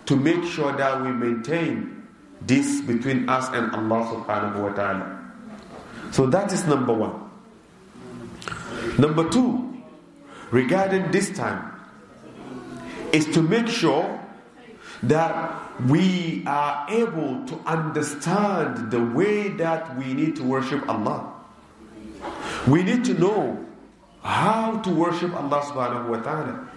to 0.06 0.16
make 0.16 0.44
sure 0.44 0.72
that 0.76 1.00
we 1.02 1.10
maintain 1.12 1.93
this 2.46 2.80
between 2.82 3.28
us 3.28 3.48
and 3.52 3.72
Allah 3.74 4.04
subhanahu 4.12 4.62
wa 4.62 4.72
ta'ala. 4.72 5.20
So 6.10 6.26
that 6.26 6.52
is 6.52 6.64
number 6.66 6.92
one. 6.92 7.24
Number 8.98 9.28
two, 9.30 9.82
regarding 10.50 11.10
this 11.10 11.30
time, 11.34 11.72
is 13.12 13.26
to 13.34 13.42
make 13.42 13.68
sure 13.68 14.20
that 15.02 15.60
we 15.88 16.42
are 16.46 16.86
able 16.88 17.44
to 17.46 17.58
understand 17.66 18.90
the 18.90 19.02
way 19.02 19.48
that 19.48 19.96
we 19.96 20.14
need 20.14 20.36
to 20.36 20.42
worship 20.42 20.86
Allah. 20.88 21.32
We 22.66 22.82
need 22.82 23.04
to 23.06 23.14
know 23.14 23.64
how 24.22 24.78
to 24.78 24.90
worship 24.90 25.34
Allah 25.34 25.60
subhanahu 25.62 26.08
wa 26.08 26.20
ta'ala. 26.22 26.68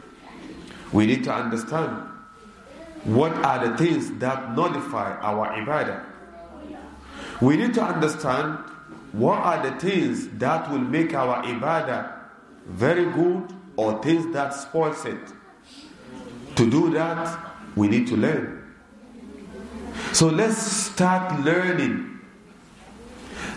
We 0.92 1.06
need 1.06 1.24
to 1.26 1.34
understand 1.34 2.04
what 3.08 3.32
are 3.34 3.68
the 3.68 3.78
things 3.78 4.12
that 4.20 4.54
nullify 4.54 5.16
our 5.22 5.48
ibadah. 5.56 6.04
We 7.42 7.56
need 7.56 7.74
to 7.76 7.82
understand 7.82 8.58
what 9.14 9.40
are 9.40 9.64
the 9.64 9.80
things 9.80 10.28
that 10.40 10.70
will 10.70 10.80
make 10.80 11.14
our 11.14 11.42
ibadah 11.44 12.14
very 12.66 13.06
good 13.06 13.54
or 13.78 14.02
things 14.04 14.34
that 14.34 14.54
spoils 14.54 15.06
it. 15.06 15.20
To 16.58 16.70
do 16.70 16.90
that, 16.92 17.40
we 17.78 17.88
need 17.88 18.08
to 18.08 18.18
learn. 18.18 18.76
So 20.12 20.28
let's 20.28 20.58
start 20.58 21.40
learning. 21.42 22.20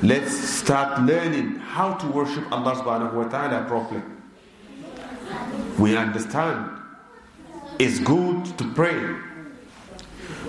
Let's 0.02 0.33
start 0.33 1.02
learning 1.02 1.57
how 1.57 1.95
to 1.95 2.07
worship 2.07 2.50
Allah 2.52 2.76
subhanahu 2.76 3.14
wa 3.14 3.25
ta'ala 3.25 3.64
properly. 3.66 4.02
We 5.78 5.97
understand 5.97 6.71
it's 7.78 7.99
good 7.99 8.45
to 8.59 8.64
pray. 8.75 9.16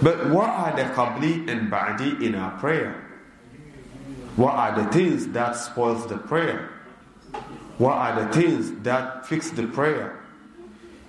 But 0.02 0.30
what 0.30 0.50
are 0.50 0.76
the 0.76 0.84
qabli 0.94 1.48
and 1.48 1.72
ba'di 1.72 2.22
in 2.22 2.36
our 2.36 2.58
prayer? 2.60 2.96
What 4.36 4.56
are 4.56 4.84
the 4.84 4.90
things 4.92 5.28
that 5.28 5.56
spoils 5.56 6.08
the 6.08 6.18
prayer? 6.18 6.70
What 7.78 7.94
are 7.94 8.24
the 8.24 8.34
things 8.34 8.72
that 8.84 9.28
fix 9.28 9.52
the 9.52 9.68
prayer? 9.68 10.20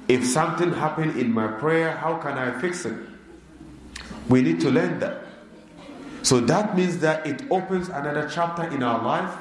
If 0.08 0.26
something 0.26 0.72
happened 0.72 1.18
in 1.18 1.32
my 1.32 1.46
prayer, 1.46 1.96
how 1.96 2.18
can 2.18 2.36
I 2.36 2.60
fix 2.60 2.84
it? 2.84 2.96
We 4.28 4.42
need 4.42 4.60
to 4.60 4.70
learn 4.70 4.98
that. 5.00 5.24
So 6.22 6.40
that 6.40 6.76
means 6.76 6.98
that 6.98 7.26
it 7.26 7.42
opens 7.50 7.88
another 7.88 8.28
chapter 8.30 8.64
in 8.64 8.82
our 8.82 9.02
life 9.02 9.34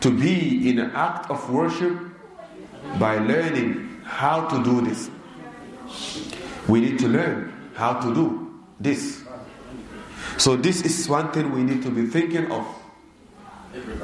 to 0.00 0.10
be 0.10 0.68
in 0.70 0.78
an 0.78 0.90
act 0.92 1.30
of 1.30 1.50
worship 1.50 1.98
by 2.98 3.18
learning 3.18 4.00
how 4.04 4.46
to 4.48 4.62
do 4.62 4.80
this. 4.82 5.10
We 6.68 6.80
need 6.80 6.98
to 7.00 7.08
learn 7.08 7.55
how 7.76 8.00
to 8.00 8.14
do 8.14 8.64
this. 8.80 9.22
So, 10.38 10.56
this 10.56 10.82
is 10.82 11.08
one 11.08 11.30
thing 11.32 11.52
we 11.52 11.62
need 11.62 11.82
to 11.82 11.90
be 11.90 12.06
thinking 12.06 12.50
of. 12.50 12.66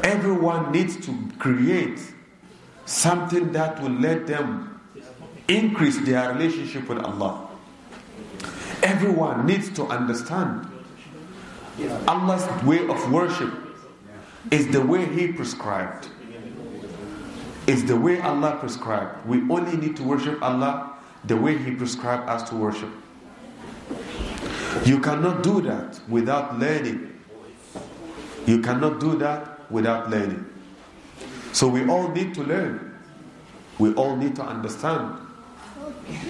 Everyone 0.04 0.70
needs 0.70 1.04
to 1.06 1.28
create 1.38 1.98
something 2.84 3.52
that 3.52 3.80
will 3.82 3.90
let 3.90 4.26
them 4.26 4.80
increase 5.48 5.98
their 6.00 6.32
relationship 6.32 6.88
with 6.88 6.98
Allah. 6.98 7.48
Everyone 8.82 9.46
needs 9.46 9.70
to 9.70 9.86
understand 9.86 10.66
Allah's 12.06 12.46
way 12.64 12.86
of 12.86 13.10
worship 13.10 13.52
is 14.50 14.68
the 14.68 14.80
way 14.80 15.06
He 15.06 15.32
prescribed. 15.32 16.08
It's 17.66 17.84
the 17.84 17.96
way 17.96 18.20
Allah 18.20 18.56
prescribed. 18.58 19.24
We 19.26 19.38
only 19.48 19.76
need 19.76 19.96
to 19.96 20.02
worship 20.02 20.42
Allah 20.42 20.94
the 21.24 21.36
way 21.36 21.56
He 21.56 21.70
prescribed 21.70 22.28
us 22.28 22.48
to 22.50 22.56
worship. 22.56 22.90
You 24.84 24.98
cannot 25.00 25.42
do 25.42 25.60
that 25.62 26.00
without 26.08 26.58
learning. 26.58 27.20
You 28.46 28.60
cannot 28.60 29.00
do 29.00 29.16
that 29.18 29.70
without 29.70 30.10
learning. 30.10 30.44
So 31.52 31.68
we 31.68 31.88
all 31.88 32.08
need 32.08 32.34
to 32.34 32.42
learn. 32.42 32.98
We 33.78 33.94
all 33.94 34.16
need 34.16 34.34
to 34.36 34.42
understand. 34.42 35.16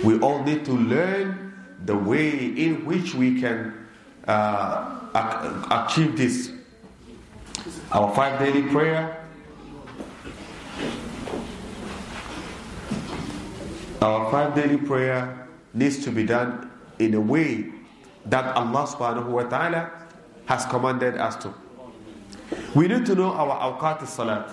We 0.05 0.19
all 0.21 0.43
need 0.43 0.65
to 0.67 0.73
learn 0.73 1.55
the 1.85 1.97
way 1.97 2.31
in 2.31 2.85
which 2.85 3.15
we 3.15 3.41
can 3.41 3.87
uh, 4.27 4.99
achieve 5.71 6.17
this. 6.17 6.53
Our 7.91 8.15
five 8.15 8.39
daily 8.39 8.63
prayer 8.71 9.23
Our 14.03 14.33
five 14.33 14.57
daily 14.57 14.79
prayer 14.79 15.47
needs 15.73 16.03
to 16.05 16.11
be 16.11 16.27
done 16.27 16.69
in 16.99 17.15
a 17.15 17.21
way 17.21 17.71
that 18.26 18.57
Allah 18.57 18.87
subhanahu 18.87 19.26
wa 19.26 19.43
ta'ala 19.45 19.91
has 20.47 20.64
commanded 20.67 21.17
us 21.17 21.37
to. 21.37 21.55
We 22.75 22.88
need 22.88 23.07
to 23.07 23.14
know 23.14 23.33
our 23.33 23.73
awqat 23.73 24.07
salat. 24.07 24.50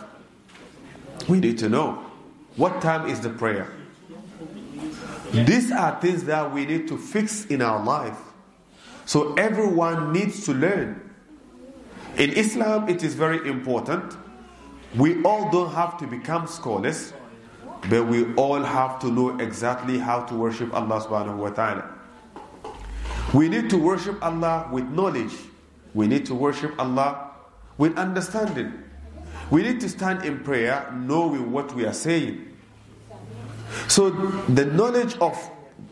We 1.28 1.40
need 1.40 1.58
to 1.60 1.70
know 1.70 2.06
what 2.56 2.82
time 2.82 3.08
is 3.10 3.20
the 3.20 3.30
prayer. 3.30 3.68
These 5.32 5.72
are 5.72 6.00
things 6.02 6.24
that 6.26 6.52
we 6.52 6.66
need 6.66 6.88
to 6.88 6.98
fix 6.98 7.46
in 7.46 7.62
our 7.62 7.84
life. 7.84 8.18
So 9.06 9.34
everyone 9.36 10.12
needs 10.12 10.46
to 10.46 10.54
learn. 10.54 11.02
In 12.18 12.32
Islam, 12.32 12.90
it 12.90 13.04
is 13.04 13.14
very 13.16 13.48
important. 13.48 14.18
We 14.96 15.22
all 15.24 15.52
don't 15.52 15.72
have 15.74 15.98
to 16.00 16.08
become 16.08 16.48
scholars, 16.48 17.14
but 17.90 18.08
we 18.08 18.34
all 18.34 18.62
have 18.62 19.00
to 19.00 19.12
know 19.12 19.38
exactly 19.38 20.00
how 20.00 20.22
to 20.24 20.36
worship 20.36 20.74
Allah 20.74 21.00
subhanahu 21.02 21.38
wa 21.38 21.50
ta'ala. 21.50 21.99
We 23.33 23.49
need 23.49 23.71
to 23.71 23.79
worship 23.79 24.23
Allah 24.23 24.69
with 24.73 24.85
knowledge. 24.91 25.33
We 25.93 26.07
need 26.07 26.27
to 26.27 26.35
worship 26.35 26.75
Allah 26.79 27.31
with 27.79 27.97
understanding. 27.99 28.73
We 29.51 29.63
need 29.63 29.81
to 29.81 29.89
stand 29.89 30.25
in 30.25 30.41
prayer 30.41 30.91
knowing 30.95 31.53
what 31.53 31.75
we 31.75 31.85
are 31.85 31.93
saying. 31.93 32.51
So 33.89 34.11
the 34.11 34.65
knowledge 34.67 35.17
of 35.19 35.35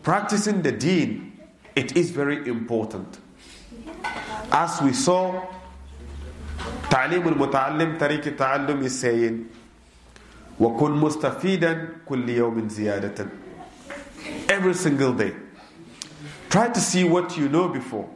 practicing 0.02 0.62
the 0.62 0.72
deen, 0.72 1.38
it 1.74 1.96
is 1.96 2.10
very 2.10 2.46
important. 2.48 3.18
As 4.50 4.80
we 4.82 4.92
saw, 4.92 5.42
تعليم 6.90 7.28
المتعلم 7.28 7.98
طريق 7.98 8.26
التعلم 8.26 8.82
is 8.84 9.00
saying 9.00 9.46
وكن 10.60 10.90
مستفيدا 10.92 11.88
كل 12.06 12.28
يوم 12.28 12.68
زيادة 12.68 13.26
every 14.48 14.74
single 14.74 15.12
day 15.12 15.32
try 16.49 16.69
to 16.69 16.79
see 16.79 17.03
what 17.03 17.37
you 17.37 17.49
know 17.49 17.67
before 17.67 18.09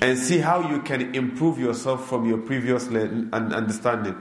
and 0.00 0.18
see 0.18 0.38
how 0.38 0.68
you 0.70 0.80
can 0.82 1.14
improve 1.14 1.58
yourself 1.58 2.08
from 2.08 2.28
your 2.28 2.38
previous 2.38 2.88
understanding 2.88 4.16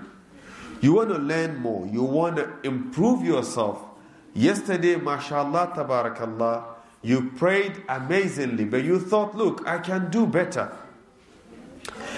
you 0.82 0.94
want 0.94 1.10
to 1.10 1.18
learn 1.18 1.58
more 1.58 1.88
you 1.88 2.04
want 2.04 2.36
to 2.36 2.50
improve 2.64 3.24
yourself 3.24 3.86
Yesterday, 4.34 4.96
mashallah, 4.96 5.74
tabarakallah, 5.76 6.64
you 7.02 7.32
prayed 7.36 7.84
amazingly, 7.90 8.66
but 8.66 8.84
you 8.84 9.00
thought, 9.00 9.36
look, 9.36 9.68
I 9.68 9.80
can 9.80 10.10
do 10.10 10.26
better. 10.26 10.72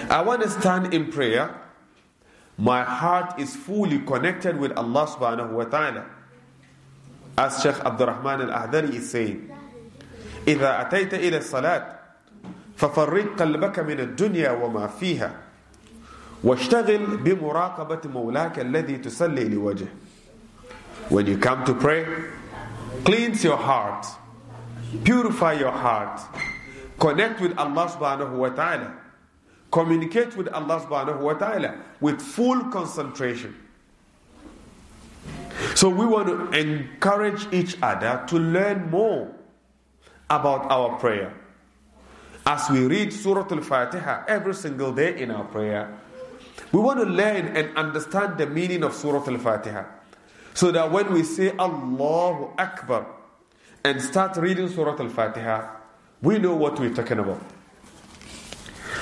I 0.10 0.22
want 0.22 0.44
to 0.44 0.50
stand 0.50 0.94
in 0.94 1.12
prayer. 1.12 1.60
My 2.58 2.84
heart 2.84 3.40
is 3.40 3.56
fully 3.56 4.00
connected 4.00 4.58
with 4.60 4.74
Allah 4.74 5.08
subhanahu 5.08 5.52
wa 5.54 5.64
ta'ala. 5.64 6.06
As 7.36 7.64
Sheikh 7.64 7.80
Abdul 7.80 8.08
Rahman 8.08 8.42
al-Akhdari 8.50 8.94
is 8.94 9.10
saying, 9.10 9.50
إذا 10.49 10.81
أتيت 10.81 11.15
إلى 11.15 11.37
الصلاة 11.39 11.99
ففرق 12.77 13.37
قلبك 13.41 13.79
من 13.79 14.01
الدنيا 14.01 14.51
وما 14.51 14.87
فيها 14.87 15.33
واشتغل 16.45 17.17
بمراقبة 17.17 18.01
مولاك 18.11 18.59
الذي 18.59 18.97
تسلي 18.97 19.45
لوجهه 19.49 19.89
when 21.09 21.27
you 21.27 21.39
come 21.39 21.65
to 21.65 21.73
pray, 21.75 22.05
cleanse 23.05 23.43
your 23.43 23.57
heart, 23.57 24.07
purify 25.05 25.55
your 25.55 25.71
heart, 25.73 26.21
connect 26.99 27.41
with 27.41 27.57
Allah 27.57 27.89
subhanahu 27.89 28.33
wa 28.37 28.51
ta'ala, 28.51 28.95
communicate 29.71 30.37
with 30.37 30.49
Allah 30.49 30.81
subhanahu 30.81 31.21
wa 31.21 31.33
ta'ala 31.33 31.77
with 32.01 32.21
full 32.21 32.65
concentration. 32.65 33.55
So 35.75 35.89
we 35.89 36.05
want 36.05 36.29
to 36.29 36.59
encourage 36.59 37.47
each 37.53 37.77
other 37.83 38.23
to 38.29 38.37
learn 38.39 38.91
more 38.91 39.33
about 40.34 40.72
our 40.72 40.98
prayer. 40.98 41.34
As 42.46 42.70
we 42.70 42.86
read 42.86 43.14
Surah 43.14 43.48
Al 43.50 43.62
Fatiha 43.62 44.26
every 44.28 44.54
single 44.56 44.92
day 44.92 45.22
in 45.22 45.32
our 45.32 45.46
prayer, 45.46 45.98
we 46.72 46.80
want 46.80 47.00
to 47.00 47.06
learn 47.06 47.56
and 47.56 47.78
understand 47.78 48.38
the 48.38 48.48
meaning 48.48 48.84
of 48.84 48.94
Surah 48.94 49.24
Al 49.26 49.38
Fatiha. 49.38 49.86
So 50.54 50.72
that 50.72 50.92
when 50.92 51.14
we 51.14 51.24
say 51.24 51.52
Allahu 51.58 52.54
Akbar 52.58 53.06
and 53.84 54.02
start 54.02 54.36
reading 54.38 54.68
Surah 54.68 54.98
Al 55.00 55.10
Fatiha, 55.10 55.70
we 56.22 56.40
know 56.40 56.56
what 56.56 56.80
we're 56.80 56.94
talking 56.94 57.20
about. 57.20 57.42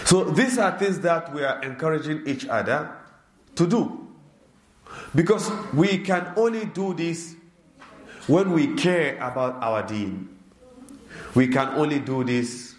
So 0.05 0.23
these 0.25 0.57
are 0.57 0.77
things 0.77 0.99
that 0.99 1.33
we 1.33 1.43
are 1.43 1.61
encouraging 1.61 2.23
each 2.27 2.45
other 2.47 2.91
to 3.55 3.67
do. 3.67 4.07
Because 5.15 5.49
we 5.73 5.99
can 5.99 6.33
only 6.35 6.65
do 6.65 6.93
this 6.93 7.35
when 8.27 8.51
we 8.51 8.75
care 8.75 9.15
about 9.17 9.61
our 9.63 9.83
deen. 9.87 10.29
We 11.33 11.47
can 11.47 11.69
only 11.69 11.99
do 11.99 12.23
this 12.23 12.75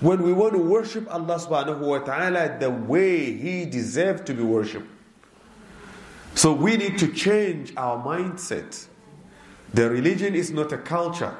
when 0.00 0.22
we 0.22 0.32
want 0.32 0.54
to 0.54 0.58
worship 0.58 1.06
Allah 1.12 1.38
subhanahu 1.38 1.80
wa 1.80 1.98
ta'ala 1.98 2.58
the 2.58 2.70
way 2.70 3.32
He 3.32 3.64
deserves 3.66 4.22
to 4.22 4.34
be 4.34 4.42
worshipped. 4.42 4.88
So 6.34 6.52
we 6.52 6.76
need 6.76 6.98
to 6.98 7.12
change 7.12 7.72
our 7.76 8.04
mindset. 8.04 8.86
The 9.72 9.88
religion 9.88 10.34
is 10.34 10.50
not 10.50 10.72
a 10.72 10.78
culture. 10.78 11.34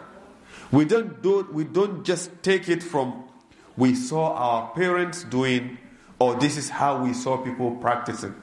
We 0.70 0.84
don't 0.84 1.22
do 1.22 1.46
we 1.52 1.64
don't 1.64 2.04
just 2.04 2.30
take 2.42 2.68
it 2.68 2.82
from 2.82 3.24
we 3.76 3.94
saw 3.94 4.34
our 4.34 4.70
parents 4.74 5.22
doing 5.24 5.78
or 6.18 6.34
this 6.34 6.56
is 6.56 6.70
how 6.70 7.02
we 7.02 7.12
saw 7.12 7.36
people 7.36 7.76
practicing. 7.76 8.34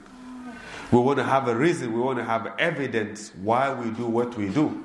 We 0.92 0.98
want 0.98 1.18
to 1.18 1.24
have 1.24 1.48
a 1.48 1.56
reason, 1.56 1.92
we 1.92 2.00
want 2.00 2.18
to 2.18 2.24
have 2.24 2.52
evidence 2.58 3.32
why 3.42 3.72
we 3.72 3.90
do 3.90 4.06
what 4.06 4.36
we 4.36 4.48
do. 4.48 4.84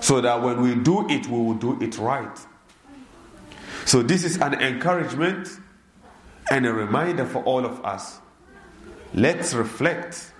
So 0.00 0.20
that 0.20 0.42
when 0.42 0.62
we 0.62 0.74
do 0.74 1.08
it, 1.08 1.26
we 1.26 1.38
will 1.38 1.54
do 1.54 1.80
it 1.80 1.98
right. 1.98 2.38
So, 3.84 4.02
this 4.02 4.24
is 4.24 4.38
an 4.38 4.54
encouragement 4.54 5.48
and 6.50 6.66
a 6.66 6.72
reminder 6.72 7.24
for 7.24 7.42
all 7.44 7.64
of 7.64 7.84
us. 7.84 8.18
Let's 9.14 9.52
reflect 9.54 10.32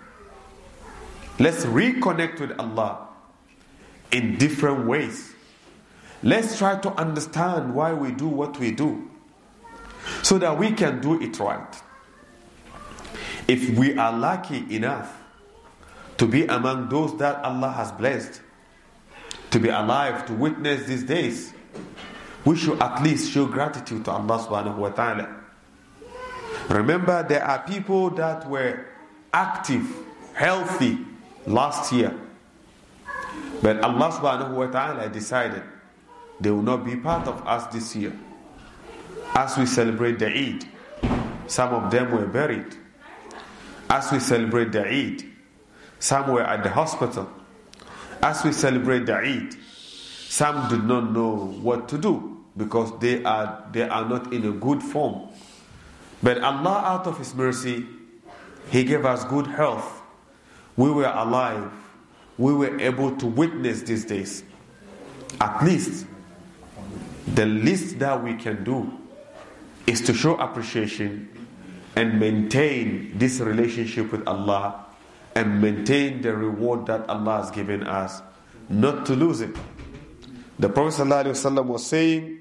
Let's 1.41 1.65
reconnect 1.65 2.39
with 2.39 2.53
Allah 2.61 3.09
in 4.13 4.37
different 4.37 4.87
ways. 4.87 5.33
Let's 6.23 6.59
try 6.59 6.79
to 6.81 6.91
understand 7.01 7.75
why 7.75 7.95
we 7.95 8.13
do 8.13 8.29
what 8.29 8.59
we 8.61 8.73
do 8.73 9.11
so 10.23 10.37
that 10.37 10.59
we 10.59 10.73
can 10.73 11.01
do 11.01 11.19
it 11.19 11.41
right. 11.41 11.83
If 13.49 13.71
we 13.79 13.97
are 13.97 14.13
lucky 14.13 14.77
enough 14.77 15.17
to 16.19 16.27
be 16.27 16.45
among 16.45 16.91
those 16.91 17.17
that 17.17 17.43
Allah 17.43 17.71
has 17.71 17.91
blessed, 17.93 18.43
to 19.51 19.59
be 19.59 19.69
alive 19.69 20.27
to 20.27 20.33
witness 20.33 20.87
these 20.87 21.03
days, 21.05 21.53
we 22.45 22.57
should 22.57 22.81
at 22.81 23.03
least 23.03 23.31
show 23.33 23.47
gratitude 23.47 24.05
to 24.05 24.11
Allah 24.13 24.39
subhanahu 24.39 24.77
wa 24.77 24.91
ta'ala. 24.91 25.37
Remember, 26.69 27.23
there 27.29 27.45
are 27.45 27.59
people 27.67 28.11
that 28.11 28.49
were 28.49 28.87
active, 29.33 29.85
healthy, 30.35 30.99
last 31.47 31.93
year. 31.93 32.15
But 33.63 33.83
Allah 33.83 34.11
subhanahu 34.13 34.55
wa 34.55 34.67
ta'ala 34.67 35.09
decided 35.09 35.63
they 36.41 36.51
will 36.51 36.63
not 36.63 36.85
be 36.85 36.97
part 36.97 37.27
of 37.29 37.47
us 37.47 37.67
this 37.73 37.95
year. 37.97 38.13
As 39.35 39.59
we 39.59 39.67
celebrate 39.67 40.19
the 40.19 40.27
Eid, 40.29 40.65
some 41.47 41.75
of 41.75 41.91
them 41.91 42.11
were 42.13 42.27
buried. 42.27 42.75
As 43.89 44.11
we 44.13 44.21
celebrate 44.21 44.73
the 44.73 44.87
Eid, 44.87 45.25
some 45.99 46.31
were 46.31 46.43
at 46.43 46.63
the 46.63 46.71
hospital. 46.71 47.29
As 48.23 48.45
we 48.45 48.53
celebrate 48.53 49.07
the 49.07 49.17
Eid, 49.17 49.55
some 50.29 50.69
do 50.69 50.81
not 50.83 51.13
know 51.13 51.35
what 51.63 51.89
to 51.89 51.99
do 51.99 52.45
because 52.57 52.99
they 53.01 53.23
are, 53.25 53.67
they 53.73 53.89
are 53.89 54.09
not 54.09 54.33
in 54.33 54.47
a 54.47 54.53
good 54.53 54.83
form. 54.83 55.29
But 56.23 56.43
Allah, 56.43 56.83
out 56.85 57.07
of 57.07 57.19
His 57.19 57.35
mercy, 57.35 57.87
He 58.71 58.85
gave 58.85 59.05
us 59.07 59.25
good 59.25 59.47
health 59.47 60.01
we 60.81 60.91
were 60.91 61.13
alive, 61.15 61.71
we 62.39 62.55
were 62.55 62.81
able 62.81 63.15
to 63.17 63.27
witness 63.27 63.83
these 63.83 64.07
days. 64.07 64.43
At 65.39 65.63
least, 65.63 66.07
the 67.35 67.45
least 67.45 67.99
that 67.99 68.25
we 68.25 68.35
can 68.35 68.65
do 68.65 68.91
is 69.87 70.01
to 70.03 70.15
show 70.15 70.37
appreciation 70.37 71.29
and 71.97 72.19
maintain 72.19 73.19
this 73.19 73.41
relationship 73.41 74.11
with 74.11 74.27
Allah 74.27 74.87
and 75.35 75.61
maintain 75.61 76.23
the 76.23 76.35
reward 76.35 76.87
that 76.87 77.09
Allah 77.09 77.43
has 77.43 77.51
given 77.51 77.87
us, 77.87 78.23
not 78.69 79.07
to 79.07 79.15
lose 79.15 79.41
it. 79.41 79.55
The 80.59 80.69
Prophet 80.69 81.03
ﷺ 81.03 81.65
was 81.67 81.87
saying, 81.87 82.41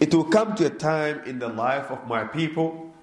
It 0.00 0.14
will 0.14 0.24
come 0.24 0.54
to 0.56 0.66
a 0.66 0.70
time 0.70 1.20
in 1.26 1.38
the 1.38 1.48
life 1.48 1.90
of 1.90 2.06
my 2.06 2.24
people 2.24 2.94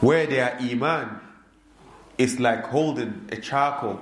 where 0.00 0.26
their 0.26 0.56
Iman 0.60 1.20
is 2.18 2.38
like 2.40 2.64
holding 2.66 3.28
a 3.32 3.36
charcoal 3.36 4.00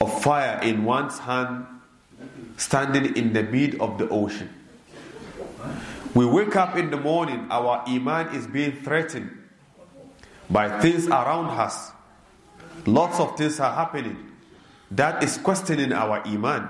of 0.00 0.22
fire 0.22 0.60
in 0.62 0.84
one's 0.84 1.18
hand, 1.18 1.66
standing 2.56 3.16
in 3.16 3.32
the 3.32 3.42
mid 3.42 3.80
of 3.80 3.98
the 3.98 4.08
ocean. 4.08 4.48
We 6.14 6.26
wake 6.26 6.56
up 6.56 6.76
in 6.76 6.90
the 6.90 6.96
morning, 6.96 7.46
our 7.50 7.84
iman 7.86 8.34
is 8.34 8.46
being 8.46 8.72
threatened 8.82 9.30
by 10.48 10.80
things 10.80 11.06
around 11.06 11.46
us. 11.46 11.92
Lots 12.86 13.20
of 13.20 13.36
things 13.36 13.60
are 13.60 13.74
happening. 13.74 14.32
That 14.90 15.22
is 15.22 15.38
questioning 15.38 15.92
our 15.92 16.26
iman. 16.26 16.68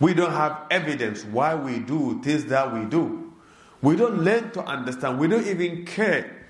We 0.00 0.12
don't 0.12 0.32
have 0.32 0.62
evidence 0.70 1.24
why 1.24 1.54
we 1.54 1.78
do 1.78 2.20
things 2.22 2.46
that 2.46 2.72
we 2.74 2.84
do. 2.84 3.32
We 3.80 3.96
don't 3.96 4.18
learn 4.18 4.50
to 4.52 4.64
understand. 4.64 5.18
We 5.18 5.28
don't 5.28 5.46
even 5.46 5.84
care 5.86 6.46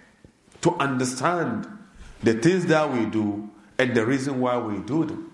to 0.63 0.75
understand 0.77 1.67
the 2.23 2.35
things 2.35 2.67
that 2.67 2.91
we 2.91 3.07
do 3.07 3.51
and 3.79 3.95
the 3.95 4.07
reason 4.07 4.41
why 4.41 4.57
we 4.59 4.79
do 4.79 5.05
them. 5.05 5.31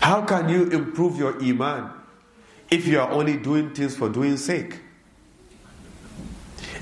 How 0.00 0.22
can 0.22 0.48
you 0.50 0.68
improve 0.68 1.16
your 1.16 1.42
iman 1.42 1.90
if 2.70 2.86
you 2.86 3.00
are 3.00 3.10
only 3.10 3.38
doing 3.38 3.70
things 3.70 3.96
for 3.96 4.08
doing 4.08 4.36
sake? 4.36 4.80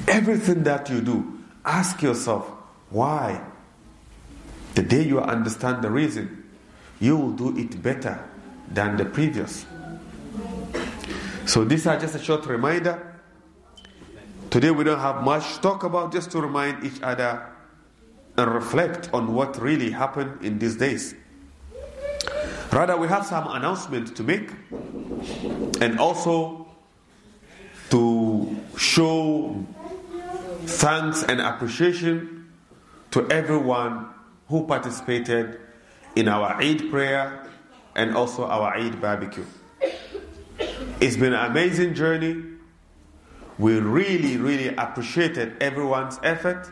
Everything 0.08 0.64
that 0.64 0.90
you 0.90 1.00
do, 1.00 1.38
ask 1.64 2.02
yourself, 2.02 2.50
why? 2.90 3.40
The 4.74 4.82
day 4.82 5.02
you 5.02 5.20
understand 5.20 5.82
the 5.82 5.90
reason, 5.90 6.44
you 7.00 7.16
will 7.16 7.32
do 7.32 7.56
it 7.58 7.82
better 7.82 8.28
than 8.68 8.96
the 8.96 9.04
previous. 9.04 9.66
So, 11.46 11.64
these 11.64 11.87
are 11.87 11.98
just 11.98 12.14
a 12.14 12.18
short 12.18 12.46
reminder. 12.46 13.20
Today, 14.50 14.70
we 14.70 14.85
don't 14.85 15.00
have 15.00 15.22
much 15.22 15.54
to 15.56 15.61
talk 15.61 15.85
about, 15.85 16.12
just 16.12 16.30
to 16.30 16.40
remind 16.40 16.85
each 16.85 17.02
other 17.02 17.46
and 18.37 18.54
reflect 18.54 19.11
on 19.12 19.35
what 19.35 19.61
really 19.61 19.90
happened 19.90 20.44
in 20.44 20.58
these 20.58 20.76
days. 20.76 21.14
Rather, 22.72 22.96
we 22.96 23.08
have 23.08 23.26
some 23.26 23.46
announcements 23.48 24.11
to 24.12 24.22
make 24.22 24.50
and 25.82 25.98
also 25.98 26.66
to 27.90 28.56
show 28.78 29.66
thanks 30.64 31.22
and 31.24 31.40
appreciation 31.40 32.50
to 33.11 33.28
everyone 33.28 34.12
who 34.52 34.66
participated 34.66 35.58
in 36.14 36.28
our 36.28 36.60
Eid 36.60 36.90
prayer 36.90 37.48
and 37.96 38.14
also 38.14 38.44
our 38.44 38.76
Eid 38.76 39.00
barbecue. 39.00 39.46
It's 41.00 41.16
been 41.16 41.32
an 41.32 41.50
amazing 41.50 41.94
journey. 41.94 42.36
We 43.56 43.78
really, 43.78 44.36
really 44.36 44.68
appreciated 44.68 45.56
everyone's 45.62 46.20
effort, 46.22 46.70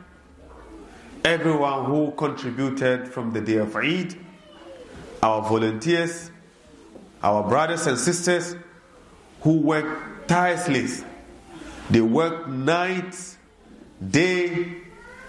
everyone 1.24 1.86
who 1.86 2.10
contributed 2.18 3.08
from 3.08 3.32
the 3.32 3.40
day 3.40 3.56
of 3.56 3.74
Eid 3.74 4.14
our 5.22 5.40
volunteers, 5.42 6.30
our 7.22 7.48
brothers 7.48 7.86
and 7.86 7.96
sisters 7.96 8.56
who 9.40 9.56
worked 9.56 10.28
tirelessly. 10.28 11.06
They 11.88 12.02
worked 12.02 12.46
night, 12.46 13.16
day. 14.06 14.82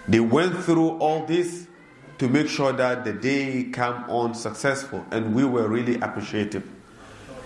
They 0.06 0.20
went 0.20 0.64
through 0.64 0.98
all 0.98 1.24
this 1.24 1.66
to 2.22 2.28
make 2.28 2.48
sure 2.48 2.72
that 2.72 3.04
the 3.04 3.12
day 3.12 3.64
came 3.64 4.04
on 4.08 4.32
successful, 4.32 5.04
and 5.10 5.34
we 5.34 5.44
were 5.44 5.66
really 5.66 5.96
appreciative. 6.00 6.62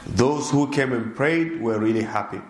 Those 0.07 0.51
who 0.51 0.71
came 0.71 0.93
and 0.93 1.17
prayed 1.17 1.63
were 1.63 1.79
really 1.79 2.03
happy. 2.03 2.43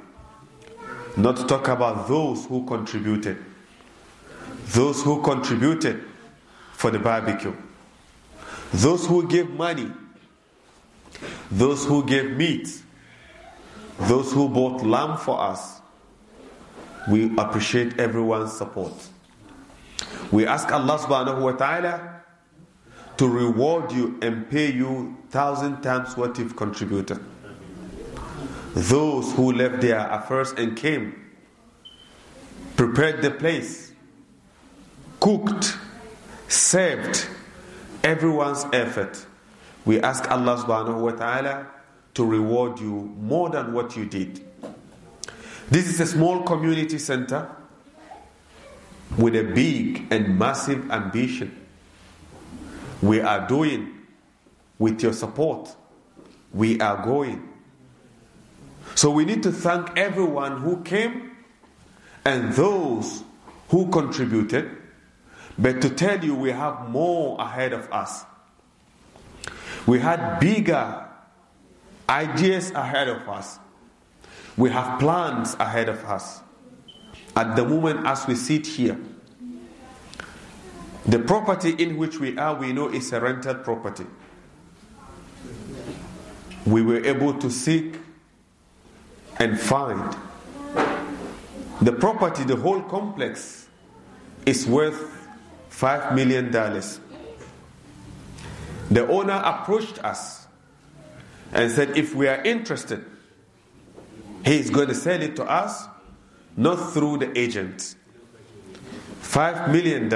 Not 1.16 1.36
to 1.36 1.46
talk 1.46 1.68
about 1.68 2.08
those 2.08 2.44
who 2.46 2.66
contributed. 2.66 3.38
Those 4.70 5.04
who 5.04 5.22
contributed 5.22 6.02
for 6.72 6.90
the 6.90 6.98
barbecue 6.98 7.54
those 8.72 9.06
who 9.06 9.28
give 9.28 9.50
money, 9.50 9.88
those 11.48 11.86
who 11.86 12.04
give 12.04 12.32
meat, 12.32 12.68
those 14.00 14.32
who 14.32 14.48
bought 14.48 14.82
lamb 14.82 15.16
for 15.16 15.40
us, 15.40 15.80
we 17.08 17.32
appreciate 17.38 18.00
everyone's 18.00 18.52
support. 18.52 18.92
We 20.32 20.44
ask 20.44 20.70
Allah 20.72 20.98
subhanahu 20.98 21.40
wa 21.40 21.52
ta'ala 21.52 22.15
to 23.16 23.28
reward 23.28 23.92
you 23.92 24.18
and 24.22 24.48
pay 24.50 24.70
you 24.70 25.16
thousand 25.30 25.80
times 25.82 26.16
what 26.16 26.38
you've 26.38 26.56
contributed. 26.56 27.18
Those 28.74 29.32
who 29.32 29.52
left 29.52 29.80
their 29.80 30.08
affairs 30.10 30.52
and 30.52 30.76
came, 30.76 31.14
prepared 32.76 33.22
the 33.22 33.30
place, 33.30 33.92
cooked, 35.18 35.76
served, 36.48 37.26
everyone's 38.04 38.66
effort, 38.72 39.24
we 39.86 40.00
ask 40.00 40.30
Allah 40.30 40.56
subhanahu 40.58 41.00
wa 41.00 41.12
ta'ala 41.12 41.66
to 42.14 42.24
reward 42.24 42.80
you 42.80 43.14
more 43.20 43.48
than 43.50 43.72
what 43.72 43.96
you 43.96 44.04
did. 44.04 44.44
This 45.70 45.86
is 45.88 46.00
a 46.00 46.06
small 46.06 46.42
community 46.42 46.98
center 46.98 47.48
with 49.16 49.34
a 49.36 49.42
big 49.42 50.06
and 50.12 50.38
massive 50.38 50.90
ambition. 50.90 51.65
We 53.02 53.20
are 53.20 53.46
doing 53.46 53.94
with 54.78 55.02
your 55.02 55.12
support. 55.12 55.74
We 56.52 56.80
are 56.80 57.04
going. 57.04 57.48
So 58.94 59.10
we 59.10 59.24
need 59.24 59.42
to 59.42 59.52
thank 59.52 59.96
everyone 59.98 60.58
who 60.60 60.82
came 60.82 61.32
and 62.24 62.52
those 62.54 63.22
who 63.68 63.90
contributed 63.90 64.70
but 65.58 65.80
to 65.82 65.90
tell 65.90 66.22
you, 66.22 66.34
we 66.34 66.50
have 66.50 66.88
more 66.90 67.40
ahead 67.40 67.72
of 67.72 67.90
us. 67.92 68.24
We 69.86 69.98
had 69.98 70.38
bigger 70.38 71.08
ideas 72.08 72.70
ahead 72.72 73.08
of 73.08 73.26
us. 73.28 73.58
We 74.56 74.70
have 74.70 74.98
plans 75.00 75.54
ahead 75.54 75.88
of 75.88 76.04
us. 76.04 76.40
At 77.34 77.56
the 77.56 77.64
moment, 77.64 78.06
as 78.06 78.26
we 78.26 78.34
sit 78.34 78.66
here, 78.66 78.98
the 81.06 81.18
property 81.20 81.70
in 81.70 81.96
which 81.96 82.18
we 82.18 82.36
are, 82.36 82.54
we 82.54 82.72
know 82.72 82.88
is 82.88 83.12
a 83.12 83.20
rented 83.20 83.62
property. 83.64 84.06
We 86.64 86.82
were 86.82 87.04
able 87.04 87.34
to 87.34 87.50
seek 87.50 87.96
and 89.38 89.58
find. 89.58 90.16
The 91.80 91.92
property, 91.92 92.44
the 92.44 92.56
whole 92.56 92.82
complex, 92.82 93.68
is 94.44 94.66
worth 94.66 95.28
$5 95.70 96.14
million. 96.14 96.50
The 98.90 99.06
owner 99.08 99.42
approached 99.44 100.02
us 100.02 100.46
and 101.52 101.70
said, 101.70 101.96
if 101.96 102.14
we 102.14 102.28
are 102.28 102.42
interested, 102.42 103.04
he 104.44 104.58
is 104.58 104.70
going 104.70 104.88
to 104.88 104.94
sell 104.94 105.20
it 105.20 105.36
to 105.36 105.44
us, 105.44 105.86
not 106.56 106.76
through 106.92 107.18
the 107.18 107.38
agent. 107.38 107.94
$5 109.22 109.70
million. 109.70 110.08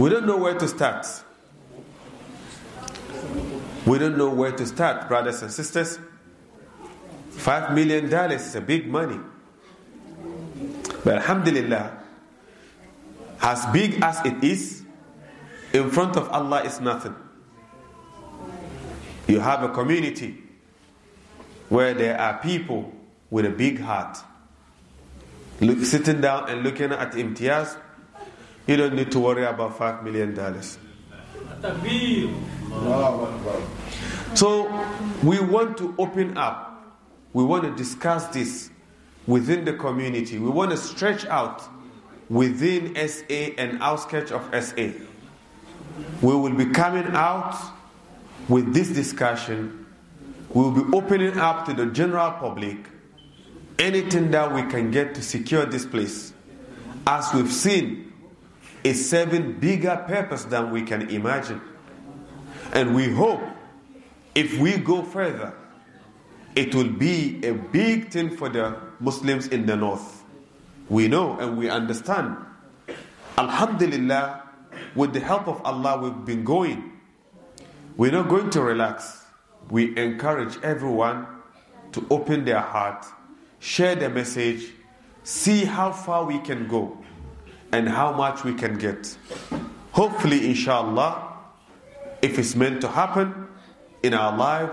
We 0.00 0.08
don't 0.08 0.24
know 0.26 0.38
where 0.38 0.54
to 0.54 0.66
start. 0.66 1.06
We 3.84 3.98
don't 3.98 4.16
know 4.16 4.30
where 4.30 4.50
to 4.50 4.66
start, 4.66 5.08
brothers 5.08 5.42
and 5.42 5.52
sisters. 5.52 5.98
$5 7.32 7.74
million 7.74 8.06
is 8.32 8.54
a 8.54 8.62
big 8.62 8.88
money. 8.88 9.20
But 11.04 11.16
Alhamdulillah, 11.16 11.98
as 13.42 13.66
big 13.74 14.02
as 14.02 14.24
it 14.24 14.42
is, 14.42 14.84
in 15.74 15.90
front 15.90 16.16
of 16.16 16.30
Allah 16.30 16.62
is 16.62 16.80
nothing. 16.80 17.14
You 19.28 19.40
have 19.40 19.62
a 19.62 19.68
community 19.68 20.38
where 21.68 21.92
there 21.92 22.18
are 22.18 22.38
people 22.38 22.90
with 23.28 23.44
a 23.44 23.50
big 23.50 23.78
heart. 23.80 24.16
Look, 25.60 25.80
sitting 25.80 26.22
down 26.22 26.48
and 26.48 26.62
looking 26.62 26.90
at 26.90 27.12
Imtiaz, 27.12 27.76
you 28.66 28.76
don't 28.76 28.94
need 28.94 29.10
to 29.12 29.18
worry 29.20 29.44
about 29.44 29.78
$5 29.78 30.02
million. 30.02 30.34
So, 34.34 34.86
we 35.22 35.40
want 35.40 35.76
to 35.78 35.94
open 35.98 36.36
up, 36.36 36.96
we 37.32 37.44
want 37.44 37.64
to 37.64 37.74
discuss 37.74 38.26
this 38.28 38.70
within 39.26 39.64
the 39.64 39.72
community. 39.72 40.38
We 40.38 40.50
want 40.50 40.70
to 40.70 40.76
stretch 40.76 41.26
out 41.26 41.62
within 42.28 42.94
SA 43.08 43.34
and 43.58 43.82
outskirts 43.82 44.30
of 44.30 44.42
SA. 44.64 44.90
We 46.22 46.34
will 46.34 46.54
be 46.54 46.66
coming 46.66 47.08
out 47.08 47.56
with 48.48 48.72
this 48.72 48.88
discussion. 48.88 49.86
We 50.50 50.62
will 50.62 50.84
be 50.84 50.96
opening 50.96 51.38
up 51.38 51.66
to 51.66 51.74
the 51.74 51.86
general 51.86 52.30
public 52.32 52.78
anything 53.80 54.30
that 54.30 54.52
we 54.54 54.62
can 54.70 54.90
get 54.90 55.14
to 55.14 55.22
secure 55.22 55.64
this 55.64 55.86
place. 55.86 56.32
As 57.06 57.32
we've 57.34 57.50
seen, 57.52 58.09
is 58.84 59.08
serving 59.08 59.60
bigger 59.60 60.04
purpose 60.06 60.44
than 60.44 60.70
we 60.70 60.82
can 60.82 61.10
imagine. 61.10 61.60
And 62.72 62.94
we 62.94 63.10
hope 63.10 63.42
if 64.34 64.58
we 64.58 64.78
go 64.78 65.02
further, 65.02 65.54
it 66.54 66.74
will 66.74 66.90
be 66.90 67.44
a 67.44 67.52
big 67.52 68.10
thing 68.10 68.36
for 68.36 68.48
the 68.48 68.76
Muslims 68.98 69.48
in 69.48 69.66
the 69.66 69.76
north. 69.76 70.24
We 70.88 71.08
know 71.08 71.38
and 71.38 71.56
we 71.56 71.68
understand. 71.68 72.36
Alhamdulillah, 73.38 74.42
with 74.94 75.12
the 75.12 75.20
help 75.20 75.48
of 75.48 75.64
Allah, 75.64 75.98
we've 75.98 76.24
been 76.24 76.44
going. 76.44 76.92
We're 77.96 78.12
not 78.12 78.28
going 78.28 78.50
to 78.50 78.62
relax. 78.62 79.24
We 79.70 79.96
encourage 79.96 80.58
everyone 80.62 81.26
to 81.92 82.06
open 82.10 82.44
their 82.44 82.60
heart, 82.60 83.06
share 83.58 83.94
the 83.94 84.08
message, 84.08 84.72
see 85.22 85.64
how 85.64 85.92
far 85.92 86.24
we 86.24 86.38
can 86.38 86.66
go 86.66 86.98
and 87.72 87.88
how 87.88 88.12
much 88.12 88.44
we 88.44 88.54
can 88.54 88.76
get. 88.78 89.16
Hopefully, 89.92 90.48
inshallah, 90.48 91.36
if 92.22 92.38
it's 92.38 92.54
meant 92.54 92.80
to 92.80 92.88
happen 92.88 93.48
in 94.02 94.14
our 94.14 94.36
life, 94.36 94.70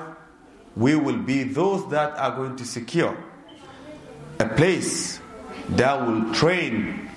we 0.75 0.95
will 0.95 1.17
be 1.17 1.43
those 1.43 1.89
that 1.89 2.17
are 2.17 2.35
going 2.35 2.55
to 2.55 2.65
secure 2.65 3.17
a 4.39 4.47
place 4.47 5.19
that 5.69 6.05
will 6.05 6.33
train 6.33 7.09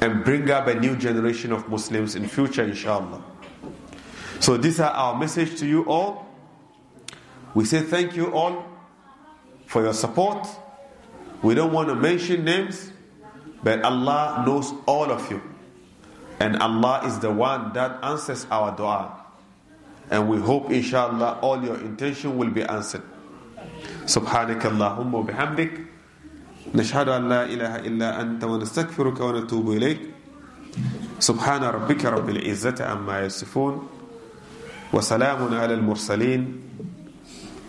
and 0.00 0.24
bring 0.24 0.50
up 0.50 0.66
a 0.66 0.74
new 0.74 0.96
generation 0.96 1.52
of 1.52 1.68
Muslims 1.68 2.14
in 2.14 2.28
future, 2.28 2.64
inshallah. 2.64 3.22
So 4.40 4.56
these 4.56 4.80
are 4.80 4.90
our 4.90 5.16
message 5.16 5.58
to 5.60 5.66
you 5.66 5.84
all. 5.86 6.26
We 7.54 7.64
say 7.64 7.80
thank 7.80 8.16
you 8.16 8.32
all 8.32 8.66
for 9.66 9.82
your 9.82 9.94
support. 9.94 10.46
We 11.42 11.54
don't 11.54 11.72
want 11.72 11.88
to 11.88 11.94
mention 11.94 12.44
names, 12.44 12.90
but 13.63 13.81
Allah 13.83 14.43
knows 14.45 14.71
all 14.85 15.11
of 15.11 15.29
you. 15.31 15.41
And 16.39 16.57
Allah 16.57 17.01
is 17.05 17.19
the 17.19 17.31
one 17.31 17.73
that 17.73 17.99
answers 18.03 18.47
our 18.49 18.75
dua. 18.75 19.11
And 20.09 20.29
we 20.29 20.39
hope, 20.39 20.71
inshallah, 20.71 21.39
all 21.41 21.63
your 21.63 21.75
intention 21.81 22.37
will 22.37 22.49
be 22.49 22.63
answered. 22.63 23.03
سبحانك 24.05 24.65
اللهم 24.65 25.13
وبحمدك 25.13 25.73
نشهد 26.75 27.07
أن 27.09 27.29
لا 27.29 27.45
إله 27.45 27.75
إلا 27.85 28.21
أنت 28.21 28.43
ونستغفرك 28.43 29.19
ونتوب 29.19 29.71
إليك 29.71 29.99
سبحان 31.19 31.63
ربك 31.63 32.05
رب 32.05 32.29
العزة 32.29 32.75
عما 32.85 33.25
يصفون 33.25 33.87
وسلام 34.93 35.53
على 35.53 35.73
المرسلين 35.73 36.41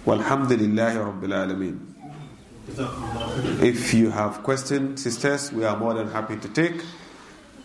والحمد 0.07 0.53
لله 0.53 0.93
رب 1.05 1.25
العالمين 1.25 1.77
if 2.68 3.94
you 3.94 4.10
have 4.10 4.42
questions, 4.42 5.04
sisters, 5.04 5.52
we 5.52 5.64
are 5.66 5.78
more 5.78 5.94
than 5.94 6.10
happy 6.10 6.38
to 6.38 6.50
take. 6.50 6.82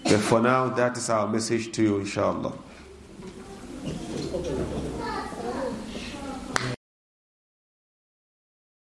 But 0.05 0.21
for 0.21 0.41
now, 0.41 0.69
that 0.69 0.97
is 0.97 1.09
our 1.09 1.27
message 1.27 1.73
to 1.73 1.83
you, 1.83 1.99
inshallah. 2.01 2.53